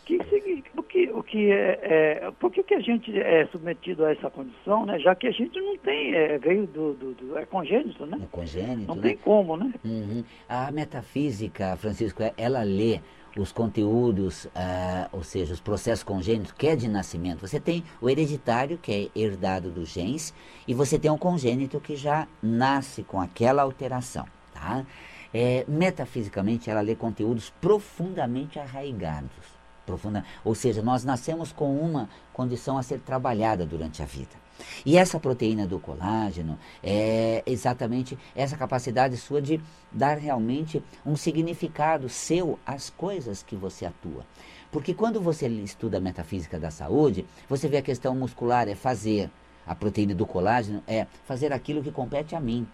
que, 0.04 0.18
que, 0.18 1.10
o 1.12 1.22
que 1.22 1.50
é, 1.50 1.78
é, 1.82 2.30
por 2.32 2.50
que, 2.50 2.62
que 2.62 2.74
a 2.74 2.80
gente 2.80 3.18
é 3.18 3.46
submetido 3.46 4.04
a 4.04 4.12
essa 4.12 4.30
condição, 4.30 4.84
né? 4.86 4.98
Já 4.98 5.14
que 5.14 5.26
a 5.26 5.30
gente 5.30 5.60
não 5.60 5.76
tem, 5.78 6.14
é, 6.14 6.38
veio 6.38 6.66
do, 6.66 6.94
do, 6.94 7.14
do, 7.14 7.38
é 7.38 7.44
congênito, 7.44 8.04
né? 8.06 8.18
É 8.22 8.26
congênito, 8.26 8.88
Não 8.88 8.96
né? 8.96 9.02
tem 9.02 9.16
como, 9.16 9.56
né? 9.56 9.72
Uhum. 9.84 10.24
A 10.48 10.70
metafísica, 10.70 11.76
Francisco, 11.76 12.22
é, 12.22 12.32
ela 12.36 12.62
lê 12.62 13.00
os 13.36 13.50
conteúdos, 13.50 14.44
uh, 14.44 15.08
ou 15.10 15.22
seja, 15.22 15.54
os 15.54 15.60
processos 15.60 16.04
congênitos, 16.04 16.52
que 16.52 16.66
é 16.66 16.76
de 16.76 16.86
nascimento. 16.86 17.40
Você 17.40 17.58
tem 17.58 17.82
o 18.00 18.10
hereditário, 18.10 18.76
que 18.76 18.92
é 18.92 19.18
herdado 19.18 19.70
dos 19.70 19.88
genes, 19.88 20.34
e 20.68 20.74
você 20.74 20.98
tem 20.98 21.10
o 21.10 21.16
congênito, 21.16 21.80
que 21.80 21.96
já 21.96 22.28
nasce 22.42 23.02
com 23.02 23.18
aquela 23.18 23.62
alteração, 23.62 24.26
tá? 24.52 24.84
é, 25.32 25.64
metafisicamente, 25.66 26.68
ela 26.68 26.80
lê 26.80 26.94
conteúdos 26.94 27.50
profundamente 27.60 28.58
arraigados. 28.58 29.61
Profunda, 29.86 30.24
ou 30.44 30.54
seja, 30.54 30.82
nós 30.82 31.04
nascemos 31.04 31.52
com 31.52 31.76
uma 31.76 32.08
condição 32.32 32.78
a 32.78 32.82
ser 32.82 33.00
trabalhada 33.00 33.66
durante 33.66 34.02
a 34.02 34.06
vida. 34.06 34.42
E 34.86 34.96
essa 34.96 35.18
proteína 35.18 35.66
do 35.66 35.78
colágeno 35.80 36.58
é 36.82 37.42
exatamente 37.46 38.16
essa 38.34 38.56
capacidade 38.56 39.16
sua 39.16 39.42
de 39.42 39.60
dar 39.90 40.18
realmente 40.18 40.82
um 41.04 41.16
significado 41.16 42.08
seu 42.08 42.58
às 42.64 42.90
coisas 42.90 43.42
que 43.42 43.56
você 43.56 43.84
atua. 43.84 44.24
Porque 44.70 44.94
quando 44.94 45.20
você 45.20 45.48
estuda 45.48 45.98
a 45.98 46.00
metafísica 46.00 46.58
da 46.58 46.70
saúde, 46.70 47.26
você 47.48 47.68
vê 47.68 47.78
a 47.78 47.82
questão 47.82 48.14
muscular 48.14 48.68
é 48.68 48.74
fazer. 48.74 49.30
A 49.66 49.74
proteína 49.74 50.14
do 50.14 50.26
colágeno 50.26 50.82
é 50.86 51.06
fazer 51.24 51.52
aquilo 51.52 51.82
que 51.82 51.92
compete 51.92 52.34
a 52.34 52.40
mim 52.40 52.66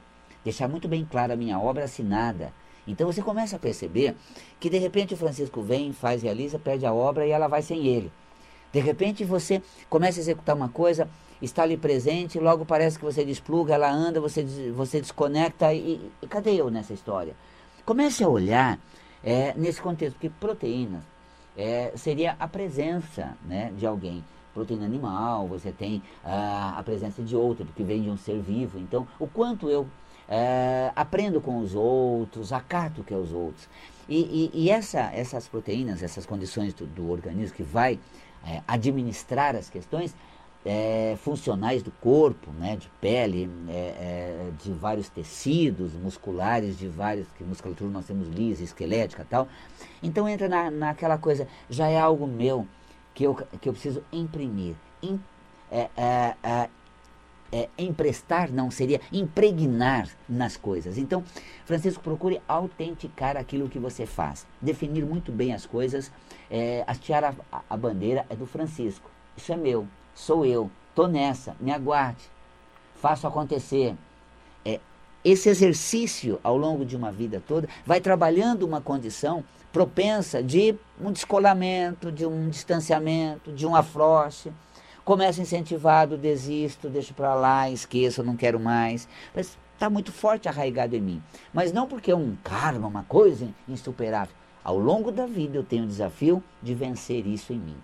deixar 0.44 0.68
muito 0.68 0.88
bem 0.88 1.04
clara 1.04 1.34
a 1.34 1.36
minha 1.36 1.58
obra 1.58 1.84
assinada. 1.84 2.52
Então 2.88 3.06
você 3.06 3.22
começa 3.22 3.56
a 3.56 3.58
perceber 3.58 4.16
que 4.58 4.70
de 4.70 4.78
repente 4.78 5.14
o 5.14 5.16
Francisco 5.16 5.62
vem, 5.62 5.92
faz, 5.92 6.22
realiza, 6.22 6.58
perde 6.58 6.86
a 6.86 6.92
obra 6.92 7.26
e 7.26 7.30
ela 7.30 7.46
vai 7.46 7.62
sem 7.62 7.86
ele. 7.86 8.10
De 8.72 8.80
repente 8.80 9.24
você 9.24 9.62
começa 9.88 10.18
a 10.18 10.22
executar 10.22 10.56
uma 10.56 10.68
coisa, 10.68 11.08
está 11.40 11.62
ali 11.62 11.76
presente, 11.76 12.38
logo 12.38 12.64
parece 12.64 12.98
que 12.98 13.04
você 13.04 13.24
despluga, 13.24 13.74
ela 13.74 13.90
anda, 13.90 14.20
você, 14.20 14.42
você 14.74 15.00
desconecta 15.00 15.72
e, 15.72 16.10
e 16.22 16.26
cadê 16.26 16.54
eu 16.54 16.70
nessa 16.70 16.92
história? 16.92 17.34
Comece 17.84 18.24
a 18.24 18.28
olhar 18.28 18.78
é, 19.22 19.54
nesse 19.56 19.80
contexto, 19.80 20.14
porque 20.14 20.30
proteínas 20.30 21.02
é, 21.56 21.92
seria 21.96 22.36
a 22.38 22.46
presença 22.46 23.36
né, 23.44 23.72
de 23.76 23.86
alguém 23.86 24.24
proteína 24.54 24.86
animal, 24.86 25.46
você 25.46 25.70
tem 25.70 26.02
ah, 26.24 26.74
a 26.76 26.82
presença 26.82 27.22
de 27.22 27.36
outro, 27.36 27.64
porque 27.64 27.84
vem 27.84 28.02
de 28.02 28.10
um 28.10 28.16
ser 28.16 28.40
vivo. 28.40 28.78
Então, 28.78 29.06
o 29.18 29.26
quanto 29.26 29.70
eu 29.70 29.86
é, 30.28 30.92
aprendo 30.94 31.40
com 31.40 31.58
os 31.58 31.74
outros, 31.74 32.52
acato 32.52 33.02
que 33.02 33.14
é 33.14 33.16
os 33.16 33.32
outros. 33.32 33.68
E, 34.08 34.50
e, 34.54 34.64
e 34.64 34.70
essa, 34.70 35.10
essas 35.12 35.48
proteínas, 35.48 36.02
essas 36.02 36.26
condições 36.26 36.74
do, 36.74 36.86
do 36.86 37.10
organismo 37.10 37.56
que 37.56 37.62
vai 37.62 37.98
é, 38.46 38.62
administrar 38.66 39.54
as 39.54 39.68
questões 39.68 40.14
é, 40.64 41.16
funcionais 41.22 41.82
do 41.82 41.90
corpo, 41.90 42.50
né, 42.52 42.76
de 42.76 42.88
pele, 43.00 43.50
é, 43.68 44.50
de 44.62 44.72
vários 44.72 45.08
tecidos 45.08 45.92
musculares, 45.94 46.78
de 46.78 46.88
vários, 46.88 47.26
que 47.36 47.44
musculatura 47.44 47.90
nós 47.90 48.06
temos 48.06 48.28
lisa, 48.28 48.62
esquelética 48.62 49.26
tal. 49.28 49.48
Então 50.02 50.28
entra 50.28 50.48
na, 50.48 50.70
naquela 50.70 51.16
coisa, 51.16 51.46
já 51.70 51.88
é 51.88 51.98
algo 51.98 52.26
meu 52.26 52.66
que 53.14 53.24
eu, 53.24 53.34
que 53.34 53.68
eu 53.68 53.72
preciso 53.72 54.02
imprimir, 54.12 54.74
é, 57.52 57.68
emprestar, 57.78 58.50
não, 58.52 58.70
seria 58.70 59.00
impregnar 59.12 60.08
nas 60.28 60.56
coisas. 60.56 60.98
Então, 60.98 61.24
Francisco, 61.64 62.02
procure 62.02 62.40
autenticar 62.46 63.36
aquilo 63.36 63.68
que 63.68 63.78
você 63.78 64.06
faz, 64.06 64.46
definir 64.60 65.04
muito 65.04 65.32
bem 65.32 65.54
as 65.54 65.66
coisas. 65.66 66.10
É, 66.50 66.84
hastear 66.86 67.34
a, 67.52 67.62
a 67.68 67.76
bandeira 67.76 68.24
é 68.30 68.36
do 68.36 68.46
Francisco. 68.46 69.10
Isso 69.36 69.52
é 69.52 69.56
meu, 69.56 69.86
sou 70.14 70.44
eu, 70.44 70.70
tô 70.94 71.06
nessa, 71.06 71.56
me 71.60 71.70
aguarde, 71.70 72.24
faço 72.96 73.26
acontecer. 73.26 73.94
É, 74.64 74.80
esse 75.24 75.48
exercício 75.48 76.40
ao 76.42 76.56
longo 76.56 76.84
de 76.84 76.96
uma 76.96 77.12
vida 77.12 77.42
toda 77.46 77.68
vai 77.84 78.00
trabalhando 78.00 78.64
uma 78.64 78.80
condição 78.80 79.44
propensa 79.72 80.42
de 80.42 80.74
um 81.00 81.12
descolamento, 81.12 82.10
de 82.10 82.24
um 82.26 82.48
distanciamento, 82.48 83.52
de 83.52 83.66
um 83.66 83.76
afrouxe 83.76 84.50
Começo 85.08 85.40
incentivado, 85.40 86.18
desisto, 86.18 86.90
deixo 86.90 87.14
para 87.14 87.34
lá, 87.34 87.70
esqueço, 87.70 88.22
não 88.22 88.36
quero 88.36 88.60
mais. 88.60 89.08
Mas 89.34 89.56
está 89.72 89.88
muito 89.88 90.12
forte 90.12 90.50
arraigado 90.50 90.94
em 90.94 91.00
mim. 91.00 91.22
Mas 91.50 91.72
não 91.72 91.86
porque 91.86 92.10
é 92.10 92.14
um 92.14 92.36
karma, 92.44 92.86
uma 92.86 93.04
coisa 93.04 93.48
insuperável. 93.66 94.34
Ao 94.62 94.76
longo 94.76 95.10
da 95.10 95.24
vida 95.24 95.56
eu 95.56 95.64
tenho 95.64 95.84
o 95.84 95.86
desafio 95.86 96.44
de 96.62 96.74
vencer 96.74 97.26
isso 97.26 97.54
em 97.54 97.58
mim. 97.58 97.76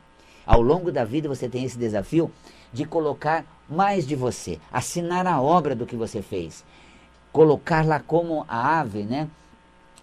Ao 0.45 0.61
longo 0.61 0.93
da 0.93 1.03
vida 1.03 1.27
você 1.27 1.49
tem 1.49 1.65
esse 1.65 1.79
desafio 1.79 2.31
de 2.71 2.85
colocar 2.85 3.47
mais 3.71 4.07
de 4.07 4.15
você, 4.15 4.61
assinar 4.71 5.27
a 5.27 5.41
obra 5.41 5.75
do 5.75 5.87
que 5.87 5.97
você 5.97 6.21
fez. 6.21 6.63
Colocar 7.33 7.87
lá 7.87 8.01
como 8.01 8.45
a 8.47 8.81
ave, 8.81 9.03
né? 9.03 9.31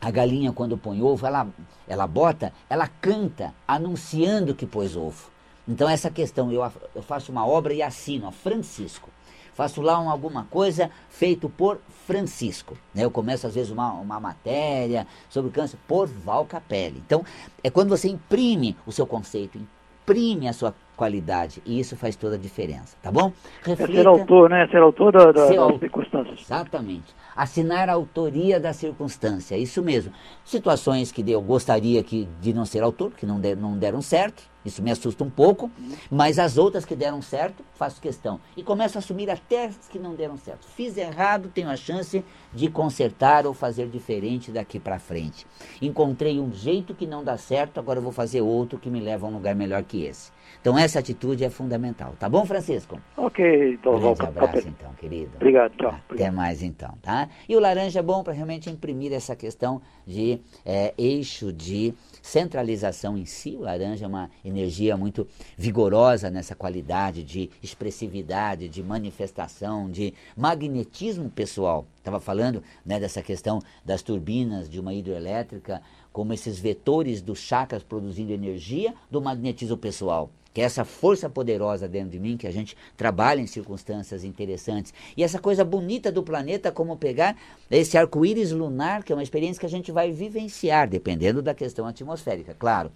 A 0.01 0.10
galinha 0.10 0.51
quando 0.51 0.75
põe 0.75 1.03
ovo, 1.03 1.27
ela, 1.27 1.47
ela 1.88 2.07
bota, 2.07 2.51
ela 2.67 2.88
canta 2.88 3.53
anunciando 3.67 4.55
que 4.55 4.65
pôs 4.65 4.95
ovo. 4.95 5.29
Então, 5.67 5.88
essa 5.88 6.10
questão, 6.10 6.52
eu, 6.52 6.69
eu 6.95 7.02
faço 7.02 7.32
uma 7.32 7.45
obra 7.45 7.74
e 7.74 7.82
assino, 7.82 8.28
a 8.28 8.32
Francisco. 8.32 9.10
Faço 9.54 9.82
lá 9.82 10.00
um, 10.00 10.10
alguma 10.10 10.45
coisa 10.45 10.89
feito 11.10 11.50
por 11.50 11.80
Francisco. 12.08 12.78
Né? 12.95 13.04
Eu 13.04 13.12
começo, 13.12 13.45
às 13.45 13.54
vezes, 13.54 13.69
uma, 13.69 13.91
uma 13.93 14.19
matéria 14.19 15.06
sobre 15.30 15.52
câncer 15.52 15.78
por 15.88 16.08
Val 16.08 16.45
Capelli. 16.45 17.02
Então, 17.06 17.24
é 17.63 17.69
quando 17.69 17.89
você 17.89 18.08
imprime 18.08 18.76
o 18.86 18.91
seu 18.91 19.06
conceito, 19.06 19.60
imprime 20.04 20.47
a 20.47 20.54
sua 20.54 20.74
qualidade. 20.95 21.62
E 21.65 21.80
isso 21.80 21.95
faz 21.95 22.15
toda 22.15 22.36
a 22.36 22.39
diferença, 22.39 22.95
tá 23.02 23.12
bom? 23.12 23.34
Reflita, 23.63 23.91
é 23.91 23.95
ser 23.95 24.08
autor, 24.08 24.50
né? 24.50 24.67
Ser 24.67 24.78
autor 24.78 25.12
da, 25.12 25.32
da, 25.32 25.47
das 25.47 25.80
circunstâncias. 25.80 26.41
Exatamente. 26.41 27.15
Assinar 27.36 27.89
a 27.89 27.93
autoria 27.93 28.60
da 28.60 28.71
circunstância, 28.71 29.58
isso 29.58 29.82
mesmo. 29.82 30.13
Situações 30.45 31.12
que 31.12 31.30
eu 31.30 31.41
gostaria 31.41 32.04
que, 32.04 32.28
de 32.39 32.54
não 32.54 32.65
ser 32.65 32.84
autor, 32.84 33.12
que 33.12 33.26
não, 33.26 33.39
der, 33.39 33.58
não 33.58 33.78
deram 33.78 34.02
certo, 34.02 34.43
isso 34.65 34.82
me 34.82 34.91
assusta 34.91 35.24
um 35.24 35.30
pouco, 35.30 35.69
mas 36.10 36.38
as 36.38 36.58
outras 36.58 36.86
que 36.86 36.95
deram 36.95 37.21
certo, 37.21 37.63
faço 37.74 38.02
questão. 38.02 38.39
E 38.56 38.63
começo 38.63 38.97
a 38.97 39.00
assumir 39.00 39.30
até 39.30 39.65
as 39.65 39.89
que 39.89 39.97
não 39.97 40.15
deram 40.15 40.38
certo. 40.38 40.67
Fiz 40.67 40.97
errado, 40.97 41.52
tenho 41.54 41.69
a 41.69 41.76
chance 41.76 42.24
de 42.54 42.69
consertar 42.69 43.45
ou 43.45 43.54
fazer 43.54 43.88
diferente 43.88 44.52
daqui 44.52 44.80
para 44.80 45.00
frente. 45.00 45.45
Encontrei 45.82 46.39
um 46.39 46.52
jeito 46.52 46.93
que 46.93 47.08
não 47.08 47.24
dá 47.24 47.38
certo, 47.38 47.80
agora 47.80 48.00
eu 48.00 48.04
vou 48.04 48.12
fazer 48.12 48.41
outro 48.41 48.78
que 48.78 48.89
me 48.89 49.00
leva 49.00 49.26
a 49.26 49.30
um 49.30 49.34
lugar 49.34 49.56
melhor 49.56 49.84
que 49.84 50.04
esse. 50.04 50.32
Então 50.60 50.78
essa 50.78 51.00
atitude 51.00 51.43
é 51.43 51.50
fundamental. 51.50 52.13
Tá 52.19 52.30
bom, 52.30 52.45
Francisco? 52.45 53.00
Ok, 53.17 53.74
então. 53.74 53.95
Um 53.95 54.00
grande 54.00 54.21
abraço, 54.21 54.67
então, 54.67 54.93
querido. 54.93 55.32
Obrigado, 55.36 55.74
tchau. 55.78 55.95
Até 56.10 56.30
mais, 56.30 56.62
então, 56.62 56.93
tá? 57.02 57.30
E 57.47 57.56
o 57.56 57.60
laranja 57.60 58.00
é 58.00 58.04
bom 58.04 58.24
para 58.24 58.34
realmente 58.34 58.69
imprimir 58.69 59.13
essa 59.13 59.36
questão 59.36 59.82
de 60.06 60.39
é, 60.65 60.93
eixo 60.97 61.52
de 61.52 61.93
centralização 62.21 63.17
em 63.17 63.26
si. 63.26 63.56
O 63.56 63.62
laranja 63.62 64.06
é 64.06 64.08
uma 64.08 64.30
energia 64.52 64.96
muito 64.96 65.28
vigorosa 65.58 66.30
nessa 66.30 66.54
qualidade 66.54 67.24
de 67.24 67.50
expressividade, 67.64 68.70
de 68.70 68.84
manifestação, 68.84 69.90
de 69.90 70.14
magnetismo 70.38 71.30
pessoal. 71.30 71.86
Estava 71.98 72.20
falando 72.20 72.62
né, 72.86 73.00
dessa 73.00 73.22
questão 73.22 73.60
das 73.84 74.02
turbinas 74.02 74.70
de 74.70 74.80
uma 74.80 74.94
hidroelétrica 74.94 75.82
como 76.14 76.34
esses 76.34 76.60
vetores 76.60 77.22
dos 77.22 77.40
chakras 77.40 77.84
produzindo 77.84 78.32
energia 78.32 78.94
do 79.10 79.22
magnetismo 79.22 79.78
pessoal 79.78 80.30
que 80.54 80.62
é 80.62 80.64
essa 80.66 80.84
força 80.84 81.30
poderosa 81.30 81.88
dentro 81.88 82.10
de 82.10 82.20
mim, 82.20 82.38
que 82.38 82.48
a 82.48 82.52
gente 82.52 82.76
trabalha 82.98 83.40
em 83.40 83.48
circunstâncias 83.48 84.24
interessantes. 84.24 84.94
E 85.16 85.24
essa 85.24 85.40
coisa 85.40 85.64
bonita 85.64 86.12
do 86.12 86.24
planeta, 86.24 86.72
como 86.72 86.98
pegar 86.98 87.38
esse 87.70 87.98
arco-íris 87.98 88.52
lunar, 88.52 89.04
que 89.04 89.12
é 89.12 89.16
uma 89.16 89.24
experiência 89.24 89.60
que 89.60 89.66
a 89.66 89.70
gente 89.70 89.92
vai 89.92 90.12
vivenciar, 90.12 90.90
dependendo 90.90 91.42
da 91.42 91.54
questão 91.54 91.88
atmosférica, 91.88 92.54
claro. 92.54 92.92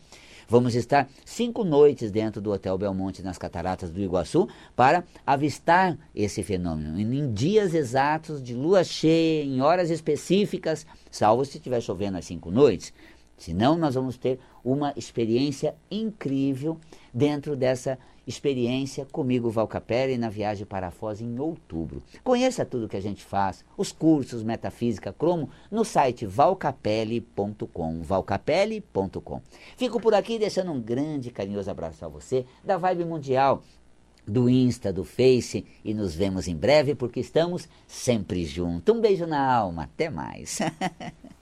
Vamos 0.48 0.76
estar 0.76 1.10
cinco 1.26 1.64
noites 1.64 2.12
dentro 2.12 2.40
do 2.40 2.52
Hotel 2.52 2.78
Belmonte, 2.78 3.24
nas 3.24 3.38
Cataratas 3.38 3.90
do 3.90 4.00
Iguaçu, 4.00 4.48
para 4.76 5.04
avistar 5.26 5.98
esse 6.14 6.44
fenômeno. 6.44 7.00
Em 7.00 7.34
dias 7.34 7.74
exatos 7.74 8.44
de 8.44 8.54
lua 8.54 8.84
cheia, 8.84 9.44
em 9.44 9.62
horas 9.62 9.90
específicas, 9.90 10.86
salvo 11.10 11.44
se 11.46 11.58
estiver 11.58 11.82
chovendo 11.82 12.18
as 12.18 12.26
cinco 12.26 12.52
noites. 12.52 12.94
Senão, 13.38 13.76
nós 13.76 13.96
vamos 13.96 14.18
ter 14.18 14.40
uma 14.64 14.94
experiência 14.96 15.76
incrível 15.90 16.78
dentro 17.14 17.56
dessa 17.56 17.98
experiência 18.28 19.06
comigo, 19.06 19.50
Val 19.50 19.68
Capelli, 19.68 20.18
na 20.18 20.30
viagem 20.30 20.66
para 20.66 20.92
Foz 20.92 21.22
em 21.22 21.40
outubro. 21.40 22.02
Conheça 22.24 22.66
tudo 22.66 22.88
que 22.88 22.98
a 22.98 23.02
gente 23.02 23.24
faz, 23.24 23.64
os 23.78 23.92
cursos 23.92 24.44
Metafísica 24.44 25.14
Cromo, 25.14 25.50
no 25.70 25.86
site 25.86 26.26
valcapelli.com, 26.26 28.02
valcapelli.com. 28.02 29.42
Fico 29.78 30.00
por 30.00 30.14
aqui 30.14 30.40
deixando 30.40 30.72
um 30.72 30.82
grande 30.82 31.32
carinhoso 31.32 31.70
abraço 31.70 32.04
a 32.06 32.08
você, 32.08 32.46
da 32.64 32.78
Vibe 32.78 33.06
Mundial, 33.06 33.62
do 34.28 34.50
Insta, 34.50 34.92
do 34.92 35.04
Face 35.04 35.66
e 35.84 35.94
nos 35.94 36.16
vemos 36.16 36.48
em 36.48 36.56
breve 36.56 36.96
porque 36.96 37.20
estamos 37.20 37.70
sempre 37.88 38.46
juntos. 38.46 38.96
Um 38.96 39.00
beijo 39.00 39.28
na 39.28 39.54
alma, 39.54 39.84
até 39.84 40.10
mais. 40.10 40.60